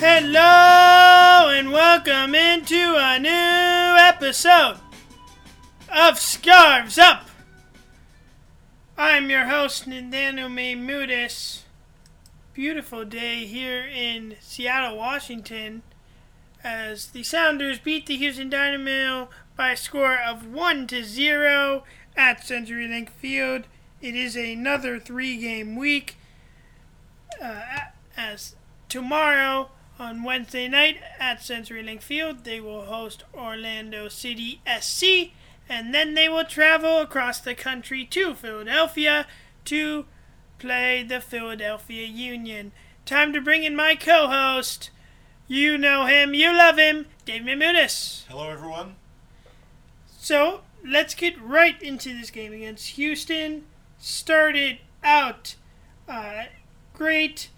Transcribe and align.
Hello 0.00 1.48
and 1.48 1.72
welcome 1.72 2.32
into 2.32 2.94
a 2.96 3.18
new 3.18 3.98
episode 3.98 4.76
of 5.92 6.20
Scarves 6.20 6.98
Up. 6.98 7.28
I'm 8.96 9.28
your 9.28 9.46
host, 9.46 9.88
May 9.88 10.76
Mudis. 10.76 11.62
Beautiful 12.54 13.04
day 13.04 13.44
here 13.46 13.84
in 13.84 14.36
Seattle, 14.40 14.96
Washington, 14.96 15.82
as 16.62 17.08
the 17.08 17.24
Sounders 17.24 17.80
beat 17.80 18.06
the 18.06 18.16
Houston 18.18 18.48
Dynamo 18.48 19.28
by 19.56 19.72
a 19.72 19.76
score 19.76 20.16
of 20.16 20.46
1 20.46 20.86
to 20.86 21.02
0 21.02 21.82
at 22.16 22.42
CenturyLink 22.42 23.10
Field. 23.10 23.64
It 24.00 24.14
is 24.14 24.36
another 24.36 25.00
three 25.00 25.38
game 25.38 25.74
week. 25.74 26.18
Uh, 27.42 27.62
as 28.16 28.54
tomorrow 28.88 29.70
on 29.98 30.22
Wednesday 30.22 30.68
night 30.68 30.98
at 31.18 31.40
CenturyLink 31.40 32.02
Field, 32.02 32.44
they 32.44 32.60
will 32.60 32.86
host 32.86 33.24
Orlando 33.34 34.08
City 34.08 34.60
SC, 34.80 35.32
and 35.68 35.92
then 35.94 36.14
they 36.14 36.28
will 36.28 36.44
travel 36.44 36.98
across 36.98 37.40
the 37.40 37.54
country 37.54 38.04
to 38.06 38.34
Philadelphia 38.34 39.26
to 39.64 40.06
play 40.58 41.02
the 41.02 41.20
Philadelphia 41.20 42.06
Union. 42.06 42.72
Time 43.04 43.32
to 43.32 43.40
bring 43.40 43.64
in 43.64 43.74
my 43.74 43.94
co-host. 43.94 44.90
You 45.46 45.78
know 45.78 46.06
him, 46.06 46.34
you 46.34 46.52
love 46.52 46.78
him, 46.78 47.06
Dave 47.24 47.42
Mamunis. 47.42 48.24
Hello, 48.28 48.50
everyone. 48.50 48.96
So 50.18 50.60
let's 50.84 51.14
get 51.14 51.40
right 51.40 51.80
into 51.82 52.12
this 52.12 52.30
game 52.30 52.52
against 52.52 52.90
Houston. 52.90 53.64
Started 53.98 54.78
out 55.02 55.56
uh, 56.08 56.44
great, 56.94 57.48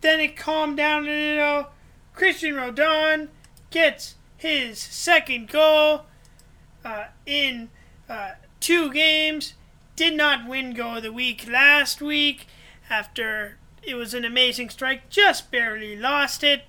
then 0.00 0.20
it 0.20 0.36
calmed 0.36 0.76
down 0.76 1.06
a 1.06 1.36
little. 1.36 1.66
Christian 2.14 2.54
Roldan 2.54 3.28
gets 3.70 4.16
his 4.36 4.78
second 4.78 5.48
goal 5.48 6.02
uh, 6.84 7.04
in 7.26 7.70
uh, 8.08 8.32
two 8.60 8.92
games. 8.92 9.54
Did 9.96 10.16
not 10.16 10.48
win 10.48 10.72
goal 10.72 10.96
of 10.96 11.02
the 11.02 11.12
week 11.12 11.46
last 11.48 12.00
week 12.00 12.46
after 12.88 13.58
it 13.82 13.94
was 13.94 14.14
an 14.14 14.24
amazing 14.24 14.70
strike, 14.70 15.08
just 15.10 15.50
barely 15.50 15.96
lost 15.96 16.42
it. 16.42 16.62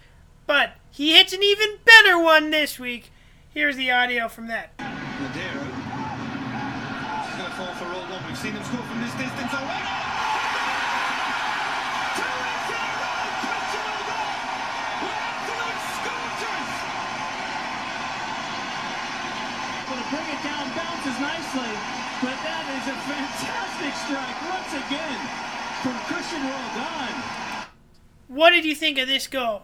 But 0.48 0.75
he 0.92 1.16
hits 1.16 1.33
an 1.33 1.44
even 1.44 1.78
better 1.86 2.22
one 2.22 2.52
this 2.52 2.78
week. 2.80 3.11
Here's 3.53 3.76
the 3.78 3.92
audio 3.92 4.28
from 4.28 4.48
that. 4.48 4.72
She's 4.78 4.88
going 7.38 7.50
to 7.50 7.55
fall 7.55 7.73
for 7.76 7.86
one. 7.86 8.28
We've 8.28 8.38
seen 8.38 8.53
him 8.53 8.64
score 8.64 8.80
nicely, 21.53 21.73
but 22.21 22.38
that 22.44 22.66
is 22.80 22.88
a 22.88 22.97
fantastic 23.11 23.94
strike 24.05 24.39
once 24.47 24.71
again 24.85 25.19
from 25.81 25.95
Christian 26.08 26.41
Roldan. 26.41 27.66
What 28.27 28.52
did 28.52 28.66
you 28.66 28.75
think 28.75 28.97
of 28.97 29.08
this 29.08 29.27
goal? 29.27 29.63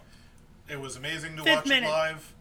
It 0.70 0.80
was 0.80 0.96
amazing 0.98 1.38
to 1.38 1.44
Fifth 1.44 1.56
watch 1.56 1.66
minute. 1.68 1.88
it 1.88 1.92
live. 1.92 2.34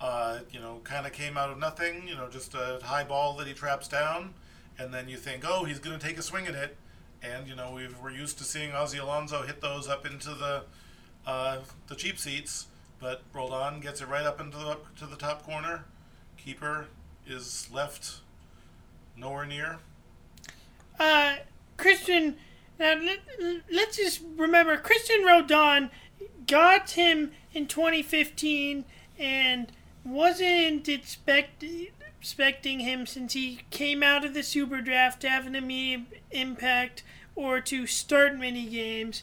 Uh, 0.00 0.38
you 0.52 0.60
know, 0.60 0.80
kind 0.84 1.06
of 1.06 1.12
came 1.12 1.36
out 1.36 1.50
of 1.50 1.58
nothing. 1.58 2.06
You 2.06 2.14
know, 2.14 2.28
just 2.28 2.54
a 2.54 2.78
high 2.82 3.04
ball 3.04 3.36
that 3.36 3.46
he 3.46 3.52
traps 3.52 3.88
down, 3.88 4.34
and 4.78 4.92
then 4.92 5.08
you 5.08 5.16
think, 5.16 5.44
oh, 5.46 5.64
he's 5.64 5.78
going 5.78 5.98
to 5.98 6.04
take 6.04 6.18
a 6.18 6.22
swing 6.22 6.46
at 6.46 6.54
it. 6.54 6.76
And 7.22 7.48
you 7.48 7.56
know, 7.56 7.72
we've, 7.74 7.96
we're 8.00 8.10
used 8.10 8.38
to 8.38 8.44
seeing 8.44 8.70
Ozzy 8.70 9.00
Alonso 9.00 9.42
hit 9.42 9.60
those 9.60 9.88
up 9.88 10.06
into 10.06 10.30
the 10.30 10.64
uh, 11.26 11.58
the 11.88 11.96
cheap 11.96 12.18
seats, 12.18 12.66
but 13.00 13.22
Roldan 13.32 13.80
gets 13.80 14.00
it 14.00 14.08
right 14.08 14.26
up 14.26 14.40
into 14.40 14.58
the 14.58 14.66
up 14.68 14.96
to 14.96 15.06
the 15.06 15.16
top 15.16 15.42
corner. 15.42 15.84
Keeper 16.36 16.86
is 17.26 17.68
left 17.72 18.20
nowhere 19.16 19.46
near. 19.46 19.78
Uh, 20.98 21.36
Christian, 21.76 22.36
now 22.78 22.94
let, 22.94 23.20
let's 23.70 23.96
just 23.96 24.20
remember 24.36 24.76
Christian 24.76 25.24
Roldan 25.24 25.90
got 26.46 26.90
him 26.90 27.32
in 27.52 27.66
2015 27.66 28.84
and 29.18 29.72
wasn't 30.04 30.88
expect, 30.88 31.64
expecting 32.20 32.80
him 32.80 33.06
since 33.06 33.32
he 33.32 33.60
came 33.70 34.02
out 34.02 34.24
of 34.24 34.34
the 34.34 34.42
Super 34.42 34.80
Draft 34.80 35.20
to 35.22 35.28
have 35.28 35.46
an 35.46 35.54
immediate 35.54 36.22
impact 36.30 37.02
or 37.34 37.60
to 37.60 37.86
start 37.86 38.38
many 38.38 38.66
games. 38.66 39.22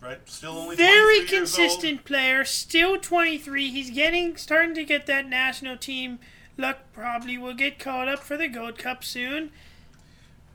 Right, 0.00 0.20
still 0.28 0.52
only 0.56 0.76
Very 0.76 1.18
23 1.18 1.38
years 1.38 1.58
old. 1.58 1.68
consistent 1.68 2.04
player, 2.04 2.44
still 2.44 2.98
23. 2.98 3.70
He's 3.70 3.90
getting 3.90 4.36
starting 4.36 4.74
to 4.74 4.84
get 4.84 5.06
that 5.06 5.28
national 5.28 5.76
team 5.76 6.20
look. 6.58 6.76
Probably 6.92 7.38
will 7.38 7.54
get 7.54 7.78
called 7.78 8.08
up 8.08 8.18
for 8.18 8.36
the 8.36 8.48
Gold 8.48 8.76
Cup 8.76 9.02
soon. 9.02 9.50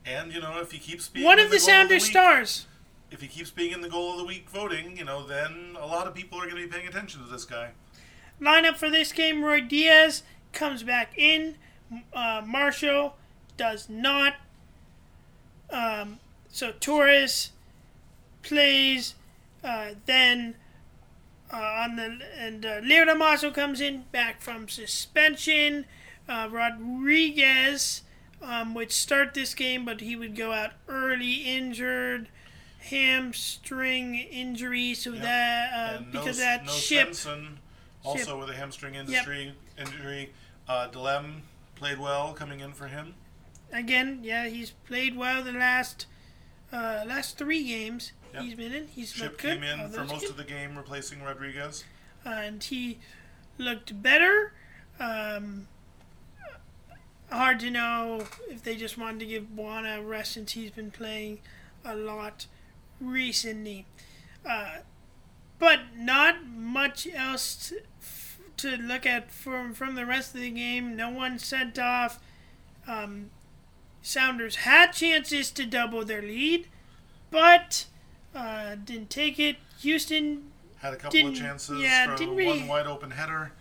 And 0.06 0.32
you 0.32 0.42
know, 0.42 0.60
if 0.60 0.72
he 0.72 0.78
keeps 0.78 1.08
being 1.08 1.26
One 1.26 1.40
of 1.40 1.50
the 1.50 1.58
goal 1.58 1.66
Sounders 1.66 2.06
stars. 2.06 2.68
if 3.10 3.22
he 3.22 3.28
keeps 3.28 3.50
being 3.50 3.72
in 3.72 3.82
the 3.82 3.90
goal 3.90 4.12
of 4.12 4.18
the 4.18 4.26
week 4.26 4.50
voting, 4.50 4.98
you 4.98 5.06
know, 5.06 5.26
then 5.26 5.76
a 5.80 5.88
lot 5.88 6.06
of 6.08 6.14
people 6.14 6.38
are 6.40 6.44
going 6.50 6.62
to 6.62 6.68
be 6.68 6.72
paying 6.72 6.88
attention 6.88 7.24
to 7.24 7.30
this 7.32 7.46
guy. 7.46 7.72
Lineup 8.42 8.76
for 8.76 8.90
this 8.90 9.12
game: 9.12 9.42
Ruidiaz 9.42 10.24
comes 10.52 10.84
back 10.84 11.18
in. 11.18 11.56
Uh, 12.14 12.42
Marshall 12.46 13.16
does 13.56 13.88
not. 13.90 14.36
Um, 15.70 16.20
so 16.50 16.72
Torres 16.80 17.52
plays. 18.42 19.16
Uh, 19.64 19.92
then 20.06 20.56
uh, 21.54 21.58
on 21.84 21.96
the 21.96 22.20
and 22.38 22.66
uh, 22.66 22.80
Leo 22.84 23.06
Damaso 23.06 23.54
comes 23.54 23.80
in 23.80 24.06
back 24.12 24.42
from 24.42 24.68
suspension. 24.68 25.86
Uh, 26.28 26.48
Rodriguez 26.52 28.02
um, 28.42 28.74
would 28.74 28.92
start 28.92 29.34
this 29.34 29.54
game, 29.54 29.86
but 29.86 30.02
he 30.02 30.16
would 30.16 30.36
go 30.36 30.52
out 30.52 30.72
early 30.88 31.34
injured, 31.46 32.30
hamstring 32.80 34.16
injury. 34.16 34.94
So 34.94 35.14
Yep. 35.14 35.22
that 35.24 35.74
uh, 35.74 36.00
no, 36.00 36.06
because 36.12 36.38
that 36.38 36.66
no 36.66 36.72
Shipp 36.72 37.16
also 38.04 38.18
Shipp. 38.26 38.40
with 38.40 38.50
a 38.50 38.54
hamstring 38.54 38.96
industry 38.96 39.54
injury. 39.78 40.32
Uh, 40.68 40.88
Delem 40.90 41.42
played 41.76 42.00
well 42.00 42.34
coming 42.34 42.60
in 42.62 42.74
for 42.74 42.88
him. 42.88 43.16
again, 43.72 44.20
yeah, 44.24 44.48
he's 44.48 44.72
played 44.72 45.18
well 45.18 45.44
the 45.44 45.52
last 45.52 46.06
uh, 46.74 47.04
last 47.08 47.38
three 47.38 47.64
games 47.66 48.12
Yep. 48.34 48.42
he's 48.44 48.56
been 48.56 48.74
in. 48.74 48.88
He's 48.88 49.20
looked 49.22 49.40
good. 49.42 49.62
came 49.62 49.64
in 49.64 49.80
Oh, 49.80 49.88
for 49.90 50.04
most 50.06 50.22
good. 50.22 50.32
of 50.32 50.38
the 50.38 50.44
game, 50.44 50.76
replacing 50.76 51.22
Rodriguez. 51.22 51.84
Uh, 52.26 52.30
and 52.30 52.64
he 52.64 52.98
looked 53.60 54.02
better. 54.02 54.54
Um, 55.00 55.68
hard 57.32 57.60
to 57.62 57.70
know 57.70 58.26
if 58.50 58.64
they 58.64 58.76
just 58.76 58.98
wanted 58.98 59.20
to 59.20 59.26
give 59.26 59.44
Bwana 59.56 60.00
a 60.00 60.02
rest 60.02 60.34
since 60.34 60.54
he's 60.54 60.72
been 60.72 60.92
playing 60.92 61.40
a 61.86 61.96
lot 61.96 62.48
recently. 63.00 63.86
Uh, 64.48 64.78
but 65.60 65.80
not 65.98 66.46
much 66.48 67.08
else 67.14 67.70
to, 67.70 67.82
f- 68.02 68.40
to 68.58 68.78
look 68.78 69.06
at 69.06 69.32
from 69.32 69.74
from 69.74 69.96
the 69.96 70.06
rest 70.06 70.34
of 70.36 70.42
the 70.42 70.50
game. 70.52 70.96
No 70.96 71.10
one 71.10 71.40
sent 71.40 71.78
off. 71.80 72.20
Um, 72.88 73.30
Sounders 74.14 74.58
had 74.58 74.92
chances 74.92 75.50
to 75.52 75.66
double 75.66 76.04
their 76.06 76.22
lead, 76.22 76.68
but 77.32 77.86
uh, 78.36 78.76
didn't 78.76 79.10
take 79.10 79.40
it. 79.40 79.56
Houston 79.80 80.52
Had 80.80 80.94
a 80.94 80.98
couple 80.98 81.12
Didn't- 81.12 81.32
of 81.34 81.38
chances 81.40 81.82
yeah, 81.82 82.06
for 82.12 82.18
didn't 82.18 82.36
one 82.36 82.38
really- 82.38 82.64
wide 82.68 82.86
open 82.86 83.12
header. 83.12 83.54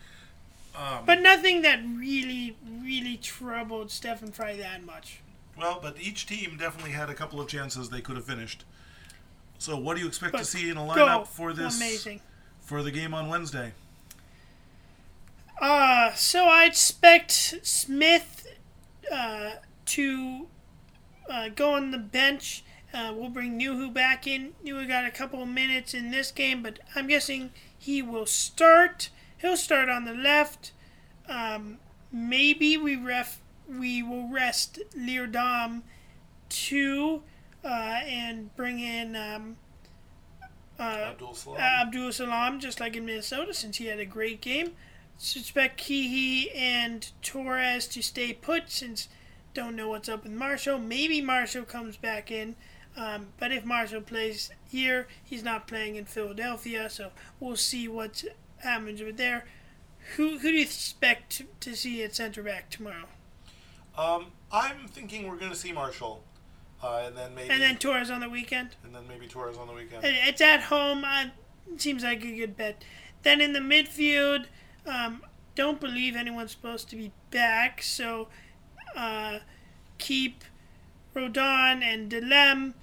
Um, 0.74 1.04
But 1.06 1.20
nothing 1.20 1.62
that 1.62 1.80
really, 1.84 2.56
really 2.64 3.16
troubled 3.18 3.90
Stefan 3.90 4.32
Frei 4.32 4.56
that 4.56 4.84
much. 4.84 5.18
well, 5.56 5.78
but 5.80 6.00
each 6.00 6.26
team 6.26 6.56
definitely 6.58 6.92
had 6.92 7.08
a 7.10 7.14
couple 7.14 7.40
of 7.40 7.46
chances 7.48 7.90
they 7.90 8.00
could 8.00 8.16
have 8.16 8.24
finished. 8.24 8.64
So, 9.58 9.76
what 9.76 9.94
do 9.96 10.00
you 10.02 10.08
expect 10.08 10.36
to 10.38 10.44
see 10.44 10.68
in 10.70 10.76
a 10.76 10.80
lineup 10.80 11.26
for 11.28 11.52
this 11.52 11.76
Amazing. 11.76 12.20
for 12.60 12.82
the 12.82 12.90
game 12.90 13.14
on 13.14 13.28
Wednesday? 13.28 13.74
Uh, 15.60 16.12
so 16.14 16.46
I 16.46 16.64
expect 16.64 17.30
Smith 17.62 18.46
uh, 19.12 19.52
to 19.86 20.46
uh, 21.30 21.48
go 21.48 21.74
on 21.74 21.90
the 21.90 21.98
bench. 21.98 22.64
Uh, 22.94 23.12
we'll 23.16 23.30
bring 23.30 23.58
Nouhou 23.58 23.92
back 23.92 24.26
in. 24.26 24.52
Nouhou 24.64 24.86
got 24.86 25.04
a 25.04 25.10
couple 25.10 25.42
of 25.42 25.48
minutes 25.48 25.94
in 25.94 26.10
this 26.10 26.30
game, 26.30 26.62
but 26.62 26.78
I'm 26.94 27.06
guessing 27.06 27.50
he 27.76 28.02
will 28.02 28.26
start. 28.26 29.08
He'll 29.38 29.56
start 29.56 29.88
on 29.88 30.04
the 30.04 30.12
left. 30.14 30.72
Um, 31.28 31.78
maybe 32.12 32.76
we 32.76 32.96
ref 32.96 33.40
we 33.68 34.02
will 34.02 34.28
rest 34.28 34.78
Leerdam 34.96 35.82
two 36.48 37.22
uh, 37.64 38.00
and 38.04 38.54
bring 38.56 38.80
in 38.80 39.16
um, 39.16 39.56
uh, 40.78 40.82
Abdul 40.82 41.34
Salaam. 41.34 41.58
uh, 41.58 41.82
Abdul 41.82 42.12
Salaam, 42.12 42.60
just 42.60 42.80
like 42.80 42.96
in 42.96 43.06
Minnesota, 43.06 43.54
since 43.54 43.78
he 43.78 43.86
had 43.86 43.98
a 44.00 44.04
great 44.04 44.40
game. 44.40 44.72
Suspect 45.16 45.80
Kihi 45.80 46.54
and 46.54 47.10
Torres 47.22 47.86
to 47.88 48.02
stay 48.02 48.32
put 48.32 48.70
since 48.70 49.08
don't 49.54 49.76
know 49.76 49.88
what's 49.88 50.08
up 50.08 50.22
with 50.24 50.32
Marshall. 50.32 50.78
Maybe 50.78 51.20
Marshall 51.20 51.64
comes 51.64 51.96
back 51.96 52.30
in. 52.30 52.56
Um, 52.96 53.28
but 53.38 53.52
if 53.52 53.64
Marshall 53.64 54.02
plays 54.02 54.50
here, 54.68 55.08
he's 55.24 55.42
not 55.42 55.66
playing 55.66 55.96
in 55.96 56.04
Philadelphia, 56.04 56.90
so 56.90 57.10
we'll 57.40 57.56
see 57.56 57.88
what 57.88 58.22
happens 58.58 59.00
with 59.00 59.16
there. 59.16 59.46
Who 60.16 60.38
who 60.38 60.50
do 60.50 60.56
you 60.56 60.62
expect 60.62 61.30
to, 61.38 61.44
to 61.60 61.74
see 61.74 62.02
at 62.02 62.14
center 62.14 62.42
back 62.42 62.68
tomorrow? 62.68 63.06
Um, 63.96 64.26
I'm 64.50 64.88
thinking 64.88 65.26
we're 65.28 65.36
going 65.36 65.52
to 65.52 65.56
see 65.56 65.72
Marshall, 65.72 66.22
uh, 66.82 67.04
and 67.06 67.16
then 67.16 67.34
maybe 67.34 67.50
And 67.50 67.62
then 67.62 67.76
Torres 67.78 68.10
on 68.10 68.20
the 68.20 68.28
weekend. 68.28 68.70
and 68.84 68.94
then 68.94 69.06
maybe 69.08 69.26
Torres 69.26 69.56
on 69.56 69.66
the 69.68 69.72
weekend. 69.72 70.02
It's 70.04 70.40
at 70.40 70.62
home. 70.64 71.04
Uh, 71.04 71.26
seems 71.78 72.02
like 72.02 72.22
a 72.24 72.36
good 72.36 72.56
bet. 72.56 72.84
Then 73.22 73.40
in 73.40 73.52
the 73.54 73.60
midfield, 73.60 74.46
um, 74.86 75.22
don't 75.54 75.80
believe 75.80 76.14
anyone's 76.16 76.50
supposed 76.50 76.90
to 76.90 76.96
be 76.96 77.12
back, 77.30 77.80
so 77.82 78.28
uh, 78.96 79.38
keep 79.98 80.44
Roldan 81.14 81.82
and 81.82 82.10
Delem, 82.10 82.74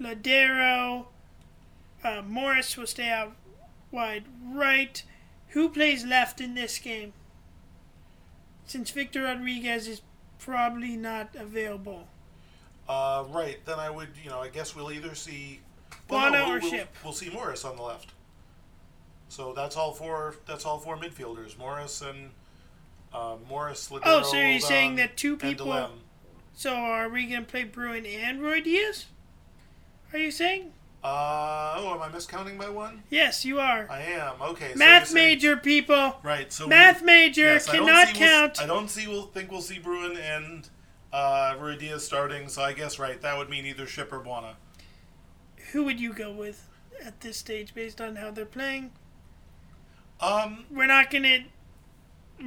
Lodeiro. 0.00 1.06
Uh, 2.02 2.22
Morris 2.26 2.76
will 2.76 2.86
stay 2.86 3.08
out 3.08 3.34
wide 3.90 4.24
right. 4.44 5.02
Who 5.48 5.68
plays 5.68 6.04
left 6.04 6.40
in 6.40 6.54
this 6.54 6.78
game? 6.78 7.12
Since 8.66 8.90
Victor 8.90 9.22
Rodriguez 9.22 9.86
is 9.86 10.02
probably 10.38 10.96
not 10.96 11.34
available. 11.36 12.08
Uh, 12.88 13.24
right. 13.28 13.64
Then 13.64 13.78
I 13.78 13.90
would, 13.90 14.08
you 14.22 14.30
know, 14.30 14.40
I 14.40 14.48
guess 14.48 14.74
we'll 14.74 14.92
either 14.92 15.14
see 15.14 15.60
Bono 16.08 16.30
we'll, 16.30 16.50
or 16.50 16.60
we'll, 16.60 16.70
Shipp? 16.70 16.88
We'll 17.02 17.12
see 17.12 17.30
Morris 17.30 17.64
on 17.64 17.76
the 17.76 17.82
left. 17.82 18.10
So 19.28 19.52
that's 19.52 19.76
all 19.76 19.92
four. 19.92 20.36
That's 20.46 20.64
all 20.64 20.78
four 20.78 20.96
midfielders: 20.96 21.58
Morris 21.58 22.02
and 22.02 22.30
uh, 23.14 23.36
Morris. 23.48 23.90
Oh, 24.04 24.22
so 24.22 24.36
you're 24.36 24.60
saying 24.60 24.96
that 24.96 25.16
two 25.16 25.36
people-. 25.36 25.90
So 26.56 26.74
are 26.74 27.08
we 27.08 27.26
going 27.26 27.44
to 27.44 27.50
play 27.50 27.64
Bruin 27.64 28.06
and 28.06 28.40
Ruidiaz? 28.40 29.06
Are 30.12 30.18
you 30.18 30.30
saying? 30.30 30.72
Uh, 31.02 31.74
oh, 31.76 31.94
am 31.94 32.02
I 32.02 32.08
miscounting 32.08 32.56
by 32.58 32.70
one? 32.70 33.02
Yes, 33.10 33.44
you 33.44 33.60
are. 33.60 33.86
I 33.90 34.00
am. 34.02 34.40
Okay. 34.40 34.72
so 34.72 34.78
Math 34.78 35.08
saying- 35.08 35.14
major, 35.14 35.56
people. 35.56 36.16
Right. 36.22 36.52
So 36.52 36.64
we- 36.64 36.70
Math 36.70 37.02
major 37.02 37.42
yes, 37.42 37.68
I 37.68 37.72
cannot 37.72 38.06
we'll- 38.06 38.14
count. 38.14 38.60
I 38.62 38.66
don't 38.66 38.88
see. 38.88 39.06
We'll 39.06 39.26
think 39.26 39.50
we'll 39.50 39.60
see 39.60 39.78
Bruin 39.78 40.16
and 40.16 40.68
uh, 41.12 41.56
Ruidiaz 41.58 42.00
starting. 42.00 42.48
So 42.48 42.62
I 42.62 42.72
guess 42.72 42.98
right. 42.98 43.20
That 43.20 43.36
would 43.36 43.50
mean 43.50 43.66
either 43.66 43.86
Shipp 43.86 44.12
or 44.12 44.20
Bwana. 44.20 44.54
Who 45.72 45.84
would 45.84 46.00
you 46.00 46.12
go 46.14 46.32
with 46.32 46.68
at 47.04 47.20
this 47.20 47.36
stage 47.36 47.74
based 47.74 48.00
on 48.00 48.16
how 48.16 48.30
they're 48.30 48.46
playing? 48.46 48.92
Um, 50.20 50.64
We're 50.70 50.86
not 50.86 51.10
going 51.10 51.24
to 51.24 51.42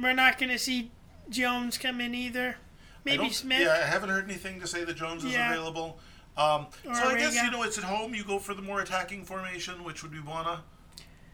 we're 0.00 0.12
not 0.14 0.38
going 0.38 0.50
to 0.50 0.58
see 0.58 0.90
Jones 1.28 1.78
come 1.78 2.00
in 2.00 2.14
either. 2.14 2.56
Maybe 3.04 3.30
Smith. 3.30 3.60
Yeah, 3.60 3.72
I 3.72 3.86
haven't 3.86 4.10
heard 4.10 4.24
anything 4.24 4.60
to 4.60 4.66
say 4.66 4.84
that 4.84 4.94
Jones 4.96 5.24
is 5.24 5.32
Yeah. 5.32 5.50
available. 5.52 5.98
Um, 6.36 6.66
so 6.84 6.90
I 6.92 7.18
guess 7.18 7.34
you 7.34 7.50
know 7.50 7.62
it's 7.64 7.78
at 7.78 7.84
home. 7.84 8.14
You 8.14 8.22
go 8.24 8.38
for 8.38 8.54
the 8.54 8.62
more 8.62 8.80
attacking 8.80 9.24
formation, 9.24 9.82
which 9.82 10.02
would 10.02 10.12
be 10.12 10.18
Bwana. 10.18 10.60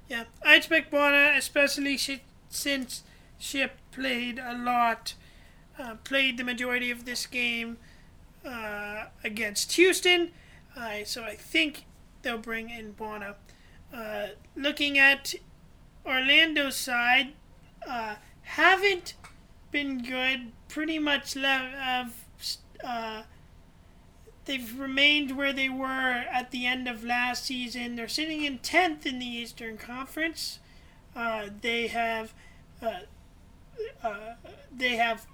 Yeah, 0.09 0.25
I 0.45 0.55
expect 0.57 0.91
Bwana, 0.93 1.37
especially 1.37 1.97
shi 1.99 2.23
since 2.49 3.03
Shipp 3.39 3.73
played 3.91 4.39
a 4.39 4.57
lot, 4.57 5.15
uh, 5.79 5.97
played 6.05 6.39
the 6.39 6.45
majority 6.45 6.91
of 6.91 7.05
this 7.05 7.27
game 7.27 7.79
uh, 8.47 9.07
against 9.23 9.73
Houston. 9.73 10.31
Uh, 10.77 11.05
so 11.05 11.25
I 11.25 11.35
think 11.35 11.85
they'll 12.23 12.39
bring 12.39 12.71
in 12.71 12.95
Bwana. 12.95 13.35
Uh, 13.93 14.29
looking 14.57 14.99
at 14.99 15.35
Orlando's 16.07 16.77
side, 16.77 17.33
uh, 17.87 18.17
haven't 18.45 19.15
been 19.71 20.03
good. 20.03 20.53
Pretty 20.69 20.99
much 20.99 21.35
have. 21.35 22.15
Uh, 22.83 23.23
they've 24.45 24.79
remained 24.79 25.37
where 25.37 25.53
they 25.53 25.69
were 25.69 26.25
at 26.31 26.51
the 26.51 26.67
end 26.67 26.87
of 26.89 27.05
last 27.05 27.45
season. 27.45 27.97
They're 27.97 28.09
sitting 28.09 28.45
in 28.45 28.59
10th 28.59 29.07
in 29.07 29.19
the 29.19 29.27
Eastern 29.27 29.79
Conference. 29.79 30.59
Uh, 31.17 31.47
they 31.61 31.87
have 31.87 32.35
uh, 32.83 33.01
uh, 34.03 34.35
they 34.77 34.97
have 34.97 35.27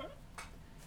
uh, 0.00 0.04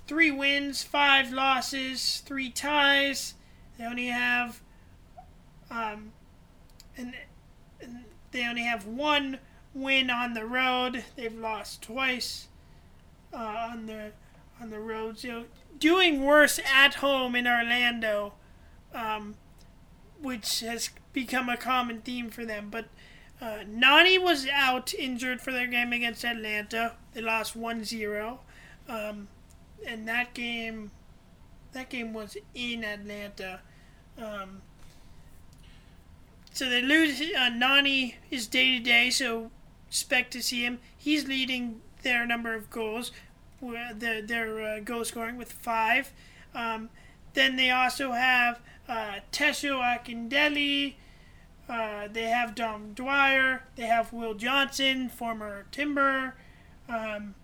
three 0.05 0.31
wins, 0.31 0.83
five 0.83 1.31
losses, 1.31 2.21
three 2.25 2.49
ties. 2.49 3.35
They 3.77 3.85
only 3.85 4.07
have 4.07 4.61
um, 5.69 6.11
and, 6.97 7.13
and 7.81 8.05
they 8.31 8.45
only 8.45 8.63
have 8.63 8.85
one 8.85 9.39
win 9.77 10.09
on 10.09 10.33
the 10.33 10.45
road. 10.45 11.03
They've 11.15 11.37
lost 11.37 11.81
twice 11.81 12.47
uh, 13.33 13.69
on 13.71 13.85
the 13.85 14.11
on 14.59 14.69
the 14.69 14.79
road. 14.79 15.19
So 15.19 15.45
doing 15.77 16.23
worse 16.23 16.59
at 16.73 16.95
home 16.95 17.35
in 17.35 17.47
Orlando, 17.47 18.33
um, 18.93 19.35
which 20.21 20.61
has 20.61 20.89
become 21.13 21.49
a 21.49 21.57
common 21.57 22.01
theme 22.01 22.29
for 22.29 22.45
them. 22.45 22.69
But 22.69 22.85
uh, 23.41 23.59
Nani 23.67 24.17
was 24.17 24.47
out 24.47 24.93
injured 24.93 25.41
for 25.41 25.51
their 25.51 25.67
game 25.67 25.93
against 25.93 26.25
Atlanta. 26.25 26.93
They 27.13 27.21
lost 27.21 27.57
1-0. 27.57 28.39
Um, 28.89 29.27
and 29.85 30.07
that 30.07 30.33
game 30.33 30.91
that 31.73 31.89
game 31.89 32.13
was 32.13 32.35
in 32.55 32.83
Atlanta. 32.83 33.59
Um, 34.17 34.61
so 36.51 36.69
they 36.69 36.81
lose. 36.81 37.21
Uh, 37.21 37.49
Nani 37.49 38.15
is 38.31 38.47
day 38.47 38.77
to 38.77 38.83
day, 38.83 39.09
so 39.11 39.51
expect 39.87 40.31
to 40.33 40.41
see 40.41 40.63
him. 40.63 40.79
He's 40.97 41.27
leading 41.27 41.81
their 42.03 42.25
number 42.25 42.53
of 42.53 42.69
goals, 42.69 43.11
their 43.61 44.21
their 44.21 44.61
uh, 44.61 44.79
goal 44.79 45.05
scoring 45.05 45.37
with 45.37 45.51
five. 45.51 46.11
Um, 46.53 46.89
then 47.33 47.55
they 47.55 47.69
also 47.69 48.11
have 48.11 48.59
uh, 48.87 49.19
Tesho 49.31 49.79
Akindele. 49.81 50.95
Uh, 51.69 52.07
they 52.11 52.23
have 52.23 52.55
Dom 52.55 52.93
Dwyer. 52.93 53.63
They 53.75 53.85
have 53.85 54.13
Will 54.13 54.33
Johnson, 54.33 55.09
former 55.09 55.65
Timber. 55.71 56.35
Um, 56.87 57.35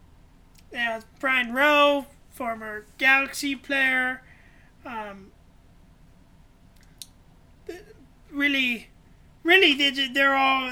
they 0.72 0.78
have 0.78 1.06
Brian 1.20 1.54
Rowe, 1.54 2.06
former 2.32 2.86
Galaxy 2.98 3.56
player. 3.56 4.24
Um, 4.86 5.32
really, 8.32 8.88
really, 9.44 9.74
they- 9.74 10.08
they're 10.08 10.36
all 10.36 10.72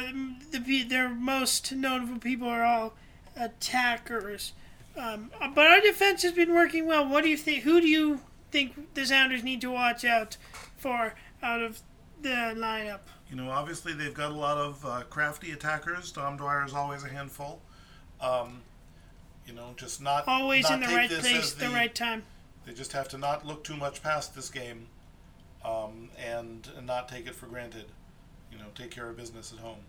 the 0.52 0.84
their 0.84 1.10
most 1.10 1.72
notable 1.72 2.20
people 2.20 2.48
are 2.48 2.64
all 2.64 2.94
attackers. 3.36 4.54
Um, 4.98 5.32
but 5.56 5.68
our 5.68 5.80
defense 5.80 6.24
has 6.24 6.34
been 6.34 6.54
working 6.54 6.86
well. 6.86 7.08
What 7.08 7.24
do 7.24 7.30
you 7.30 7.38
think? 7.38 7.64
Who 7.64 7.80
do 7.80 7.88
you 7.88 8.22
think 8.52 8.94
the 8.94 9.06
Sounders 9.06 9.44
need 9.44 9.62
to 9.62 9.72
watch 9.72 10.04
out 10.04 10.38
for 10.78 11.14
out 11.42 11.62
of 11.62 11.80
the 12.22 12.30
lineup? 12.30 13.00
You 13.30 13.38
know, 13.38 13.50
obviously 13.50 13.94
they've 13.94 14.14
got 14.14 14.32
a 14.32 14.36
lot 14.36 14.58
of 14.58 14.86
uh, 14.86 15.04
crafty 15.10 15.52
attackers. 15.52 16.12
Dom 16.12 16.36
Dwyer 16.36 16.66
is 16.66 16.74
always 16.74 17.04
a 17.06 17.08
handful. 17.10 17.62
Um, 18.20 18.62
you 19.48 19.54
know, 19.54 19.74
just 19.78 20.02
not 20.02 20.28
Always 20.28 20.64
not 20.64 20.74
in 20.74 20.90
the 20.90 20.96
right 20.96 21.10
place, 21.10 21.26
as 21.26 21.56
the 21.56 21.70
right 21.70 21.94
time. 21.96 22.24
They 22.66 22.74
just 22.74 22.92
have 22.92 23.08
to 23.10 23.18
not 23.18 23.46
look 23.46 23.64
too 23.64 23.78
much 23.78 24.04
past 24.04 24.36
this 24.36 24.50
game, 24.50 24.88
um, 25.66 26.10
and, 26.20 26.68
and 26.78 26.86
not 26.86 27.08
take 27.10 27.26
it 27.28 27.34
for 27.36 27.48
granted. 27.48 27.86
You 28.52 28.58
know, 28.58 28.66
take 28.76 28.92
care 28.92 29.10
of 29.10 29.18
business 29.18 29.54
at 29.54 29.60
home. 29.60 29.80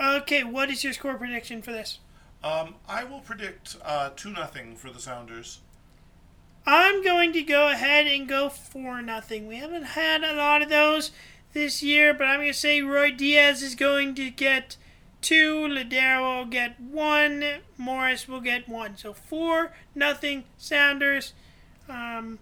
Okay, 0.00 0.44
what 0.44 0.70
is 0.70 0.84
your 0.84 0.92
score 0.92 1.16
prediction 1.16 1.62
for 1.62 1.72
this? 1.72 1.98
Um, 2.42 2.76
I 2.88 3.04
will 3.04 3.20
predict 3.20 3.76
uh, 3.84 4.10
two 4.14 4.30
nothing 4.30 4.76
for 4.76 4.90
the 4.90 5.00
Sounders. 5.00 5.60
I'm 6.66 7.02
going 7.02 7.32
to 7.32 7.42
go 7.42 7.68
ahead 7.68 8.06
and 8.06 8.28
go 8.28 8.48
for 8.48 9.02
nothing. 9.02 9.46
We 9.46 9.56
haven't 9.56 9.84
had 9.84 10.22
a 10.22 10.34
lot 10.34 10.62
of 10.62 10.68
those 10.68 11.10
this 11.52 11.82
year, 11.82 12.12
but 12.12 12.24
I'm 12.24 12.40
going 12.40 12.52
to 12.52 12.58
say 12.58 12.80
Ruidiaz 12.80 13.62
is 13.62 13.74
going 13.74 14.14
to 14.16 14.30
get 14.30 14.76
two, 15.20 15.66
Lodeiro 15.66 16.38
will 16.38 16.44
get 16.44 16.78
one, 16.78 17.44
Morris 17.76 18.28
will 18.28 18.40
get 18.40 18.68
one. 18.68 18.96
So 18.96 19.12
four 19.12 19.72
nothing 19.94 20.44
Sounders. 20.58 21.32
Um, 21.88 22.38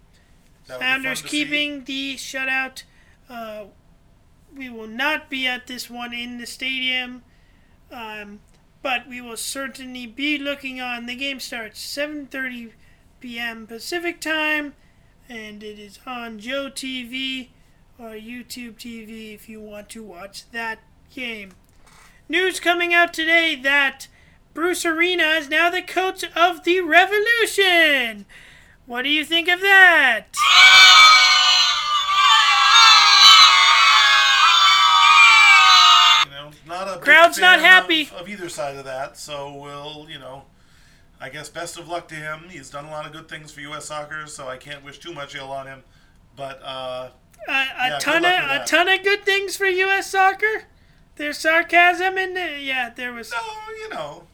That 0.67 0.75
would 0.75 0.81
be 0.81 0.85
fun 0.85 1.03
Sounders 1.03 1.23
keeping 1.23 1.85
the 1.85 2.17
shutout. 2.17 2.83
Uh, 3.31 3.65
we 4.57 4.69
will 4.69 4.87
not 4.87 5.29
be 5.29 5.47
at 5.47 5.67
this 5.67 5.91
one 5.91 6.13
in 6.13 6.39
the 6.39 6.47
stadium, 6.47 7.23
um, 7.91 8.41
but 8.83 9.09
we 9.09 9.21
will 9.21 9.37
certainly 9.37 10.07
be 10.07 10.39
looking 10.39 10.81
on. 10.81 11.07
The 11.07 11.17
game 11.17 11.41
starts 11.41 11.81
7:30 11.81 12.73
p.m. 13.21 13.67
Pacific 13.67 14.21
time, 14.21 14.75
and 15.29 15.63
it 15.63 15.79
is 15.79 15.99
on 16.07 16.39
Joe 16.39 16.71
TV 16.71 17.49
or 17.99 18.11
YouTube 18.11 18.75
TV 18.75 19.35
if 19.35 19.49
you 19.49 19.61
want 19.61 19.89
to 19.91 20.03
watch 20.03 20.51
that 20.51 20.79
game. 21.15 21.53
News 22.29 22.61
coming 22.61 22.93
out 22.93 23.13
today 23.13 23.55
that 23.55 24.09
Bruce 24.53 24.85
Arena 24.85 25.25
is 25.35 25.49
now 25.49 25.71
the 25.71 25.83
coach 25.83 26.25
of 26.35 26.65
the 26.65 26.81
Revolution. 26.81 28.27
What 28.87 29.03
do 29.03 29.11
you 29.11 29.25
think 29.25 29.49
of 29.49 29.61
that? 29.61 30.27
You 36.25 36.31
know, 36.31 36.51
not 36.67 36.89
a 36.89 36.96
big 36.96 36.96
Crowd's 37.07 37.39
not 37.39 37.61
happy. 37.61 38.03
of, 38.03 38.13
of 38.15 38.29
either 38.29 38.49
side 38.49 38.77
of 38.77 38.85
that. 38.85 39.17
So 39.17 39.53
we'll, 39.55 40.07
you 40.11 40.19
know, 40.19 40.45
I 41.21 41.29
guess 41.31 41.49
best 41.49 41.79
of 41.79 41.89
luck 41.89 42.09
to 42.09 42.15
him. 42.15 42.45
He's 42.51 42.71
done 42.71 42.85
a 42.85 42.91
lot 42.91 43.07
of 43.07 43.13
good 43.13 43.29
things 43.29 43.53
for 43.53 43.61
U.S. 43.63 43.87
soccer, 43.87 44.27
so 44.27 44.49
I 44.49 44.57
can't 44.57 44.85
wish 44.85 44.99
too 44.99 45.13
much 45.15 45.35
ill 45.35 45.51
on 45.53 45.67
him. 45.67 45.83
But 46.37 46.61
uh, 46.63 47.11
a, 47.49 47.53
a 47.53 47.89
Yeah, 47.89 47.99
ton 48.01 48.25
of 48.25 48.33
a 48.51 48.65
ton 48.67 48.89
of 48.89 49.03
good 49.03 49.25
things 49.25 49.57
for 49.57 49.67
U.S. 49.67 50.11
soccer. 50.11 50.65
There's 51.17 51.39
sarcasm 51.39 52.19
in 52.19 52.35
there. 52.35 52.59
Yeah, 52.59 52.91
there 52.95 53.13
was. 53.13 53.31
no, 53.33 53.39
you 53.83 53.89
know, 53.89 54.25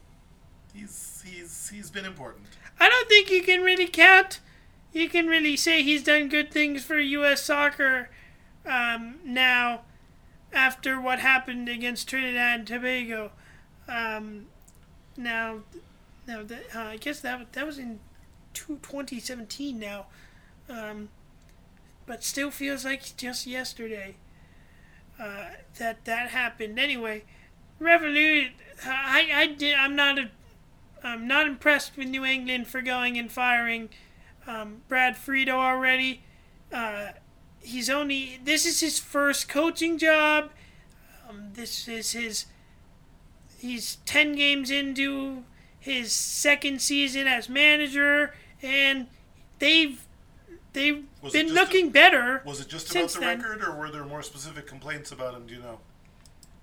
he's 0.75 1.23
he's 1.25 1.69
he's 1.69 1.91
been 1.91 2.05
important. 2.05 2.47
I 2.81 2.89
don't 2.89 3.09
think 3.09 3.31
you 3.31 3.43
can 3.43 3.61
really 3.63 3.87
count. 3.87 4.41
You 4.93 5.09
can 5.09 5.27
really 5.29 5.57
say 5.57 5.83
he's 5.83 6.03
done 6.03 6.29
good 6.29 6.51
things 6.51 6.85
for 6.85 6.99
U.S. 6.99 7.43
soccer 7.45 8.11
um, 8.67 9.17
now 9.25 9.83
after 10.53 11.01
what 11.01 11.19
happened 11.19 11.69
against 11.69 12.09
Trinidad 12.09 12.61
and 12.61 12.67
Tobago. 12.69 13.33
Um, 13.89 14.47
now, 15.17 15.61
now 16.27 16.43
that, 16.43 16.65
uh, 16.75 16.81
I 16.81 16.97
guess 16.97 17.21
that 17.21 17.53
that 17.53 17.67
was 17.67 17.79
in 17.79 18.01
two, 18.55 18.79
2017 18.83 19.79
now, 19.79 20.07
um, 20.69 21.09
but 22.07 22.23
still 22.23 22.51
feels 22.51 22.85
like 22.85 23.17
just 23.17 23.47
yesterday 23.47 24.17
uh, 25.19 25.51
that 25.79 26.05
that 26.05 26.31
happened. 26.31 26.79
Anyway, 26.79 27.25
Revolut. 27.81 28.51
I 28.85 29.29
I 29.33 29.47
did. 29.47 29.75
I'm 29.75 29.97
not 29.97 30.19
a 30.19 30.31
I'm 31.03 31.27
not 31.27 31.47
impressed 31.47 31.97
with 31.97 32.09
New 32.09 32.25
England 32.25 32.69
for 32.69 32.81
going 32.81 33.19
and 33.19 33.31
firing 33.31 33.91
um, 34.47 34.83
Brad 34.89 35.17
Friedel 35.17 35.59
already. 35.59 36.23
Uh, 36.73 37.09
he's 37.63 37.89
only 37.91 38.39
this 38.45 38.67
is 38.67 38.81
his 38.81 38.99
first 38.99 39.49
coaching 39.49 39.99
job. 39.99 40.51
Um, 41.29 41.51
this 41.55 41.89
is 41.89 42.13
his. 42.13 42.47
He's 43.59 43.97
ten 44.07 44.35
games 44.35 44.71
into 44.71 45.45
his 45.79 46.13
second 46.13 46.81
season 46.83 47.27
as 47.27 47.49
manager, 47.49 48.35
and 48.63 49.07
they've 49.59 50.05
they've 50.73 51.05
Was 51.23 51.33
been 51.33 51.49
just 51.49 51.59
a- 51.59 51.61
looking 51.61 51.91
better. 51.91 52.43
Was 52.45 52.61
it 52.61 52.69
just 52.69 52.91
about 52.91 53.11
the 53.11 53.21
then- 53.21 53.41
record, 53.41 53.63
or 53.63 53.75
were 53.77 53.91
there 53.91 54.05
more 54.05 54.23
specific 54.23 54.67
complaints 54.67 55.13
about 55.13 55.35
him? 55.35 55.47
Do 55.47 55.55
you 55.55 55.61
know? 55.61 55.79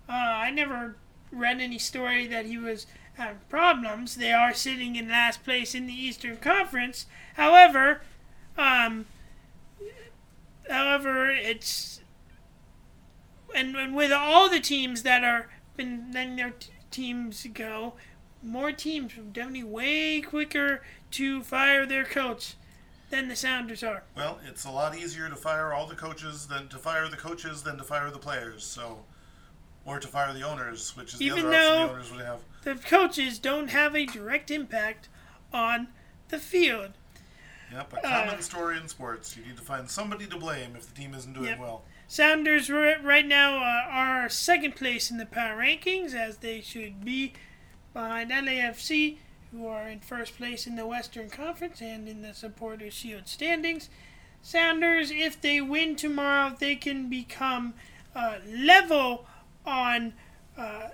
Uh, 0.10 0.14
I 0.14 0.50
never 0.52 0.96
read 1.32 1.62
any 1.62 1.78
story 1.78 2.26
that 2.28 2.46
he 2.46 2.58
was 2.58 2.88
having 3.14 3.40
problems. 3.50 4.16
They 4.16 4.32
are 4.34 4.54
sitting 4.54 4.96
in 4.96 5.08
last 5.10 5.44
place 5.44 5.76
in 5.76 5.86
the 5.86 5.94
Eastern 5.94 6.38
Conference. 6.38 7.06
However, 7.36 8.02
um, 8.58 9.06
however, 10.70 11.30
it's 11.32 12.02
and, 13.56 13.76
and 13.76 13.96
with 13.96 14.12
all 14.12 14.50
the 14.50 14.60
teams 14.60 15.04
that 15.04 15.24
are 15.24 15.50
been 15.76 16.12
letting 16.14 16.36
their 16.36 16.52
t- 16.52 16.72
teams 16.92 17.46
go, 17.54 17.94
more 18.44 18.72
teams 18.72 19.18
are 19.18 19.22
definitely 19.22 19.64
way 19.64 20.22
quicker 20.22 20.82
to 21.12 21.42
fire 21.42 21.86
their 21.86 22.06
coach 22.06 22.56
than 23.10 23.28
the 23.28 23.36
Sounders 23.36 23.84
are. 23.84 24.04
Well, 24.16 24.40
it's 24.46 24.66
a 24.66 24.72
lot 24.72 24.96
easier 24.96 25.30
to 25.30 25.36
fire 25.36 25.74
all 25.74 25.88
the 25.88 25.96
coaches 25.96 26.46
than 26.48 26.68
to 26.70 26.78
fire 26.78 27.08
the 27.08 27.18
coaches 27.18 27.64
than 27.64 27.78
to 27.78 27.84
fire 27.84 28.12
the 28.12 28.20
players. 28.20 28.64
So, 28.64 29.00
or 29.86 30.00
to 30.00 30.08
fire 30.08 30.32
the 30.34 30.44
owners, 30.44 30.96
which 30.96 31.16
is 31.16 31.22
Even 31.22 31.44
the 31.44 31.48
other 31.48 31.58
option 31.58 31.62
though- 31.72 31.88
the 31.88 31.94
owners 31.94 32.12
would 32.12 32.22
have. 32.22 32.40
The 32.64 32.76
coaches 32.76 33.40
don't 33.40 33.70
have 33.70 33.96
a 33.96 34.06
direct 34.06 34.52
impact 34.52 35.08
on 35.52 35.88
the 36.28 36.38
field. 36.38 36.92
Yep, 37.72 37.94
a 37.94 37.98
Uh, 37.98 38.26
common 38.26 38.42
story 38.42 38.78
in 38.78 38.88
sports. 38.88 39.38
You 39.38 39.46
need 39.46 39.58
to 39.58 39.64
find 39.64 39.90
somebody 39.90 40.26
to 40.28 40.38
blame 40.38 40.76
if 40.76 40.88
the 40.88 40.96
team 41.00 41.14
isn't 41.14 41.34
doing 41.34 41.46
Yep. 41.48 41.60
well. 41.60 41.84
Sounders 42.08 42.70
right 42.70 43.26
now 43.26 43.58
uh, 43.58 43.88
are 43.90 44.30
second 44.30 44.76
place 44.76 45.12
in 45.12 45.18
the 45.18 45.26
power 45.26 45.58
rankings, 45.58 46.14
as 46.16 46.38
they 46.38 46.62
should 46.62 47.06
be, 47.06 47.34
behind 47.94 48.32
LAFC, 48.32 49.18
who 49.52 49.68
are 49.68 49.88
in 49.88 50.00
first 50.00 50.36
place 50.38 50.66
in 50.66 50.76
the 50.76 50.88
Western 50.88 51.30
Conference 51.30 51.82
and 51.82 52.08
in 52.08 52.22
the 52.24 52.34
Supporters 52.34 52.94
Shield 52.94 53.28
standings. 53.28 53.90
Sounders, 54.42 55.12
if 55.12 55.40
they 55.40 55.62
win 55.62 55.96
tomorrow, 55.96 56.56
they 56.58 56.76
can 56.76 57.10
become 57.10 57.74
uh, 58.16 58.38
level 58.48 59.28
on. 59.66 60.14
Uh, 60.58 60.90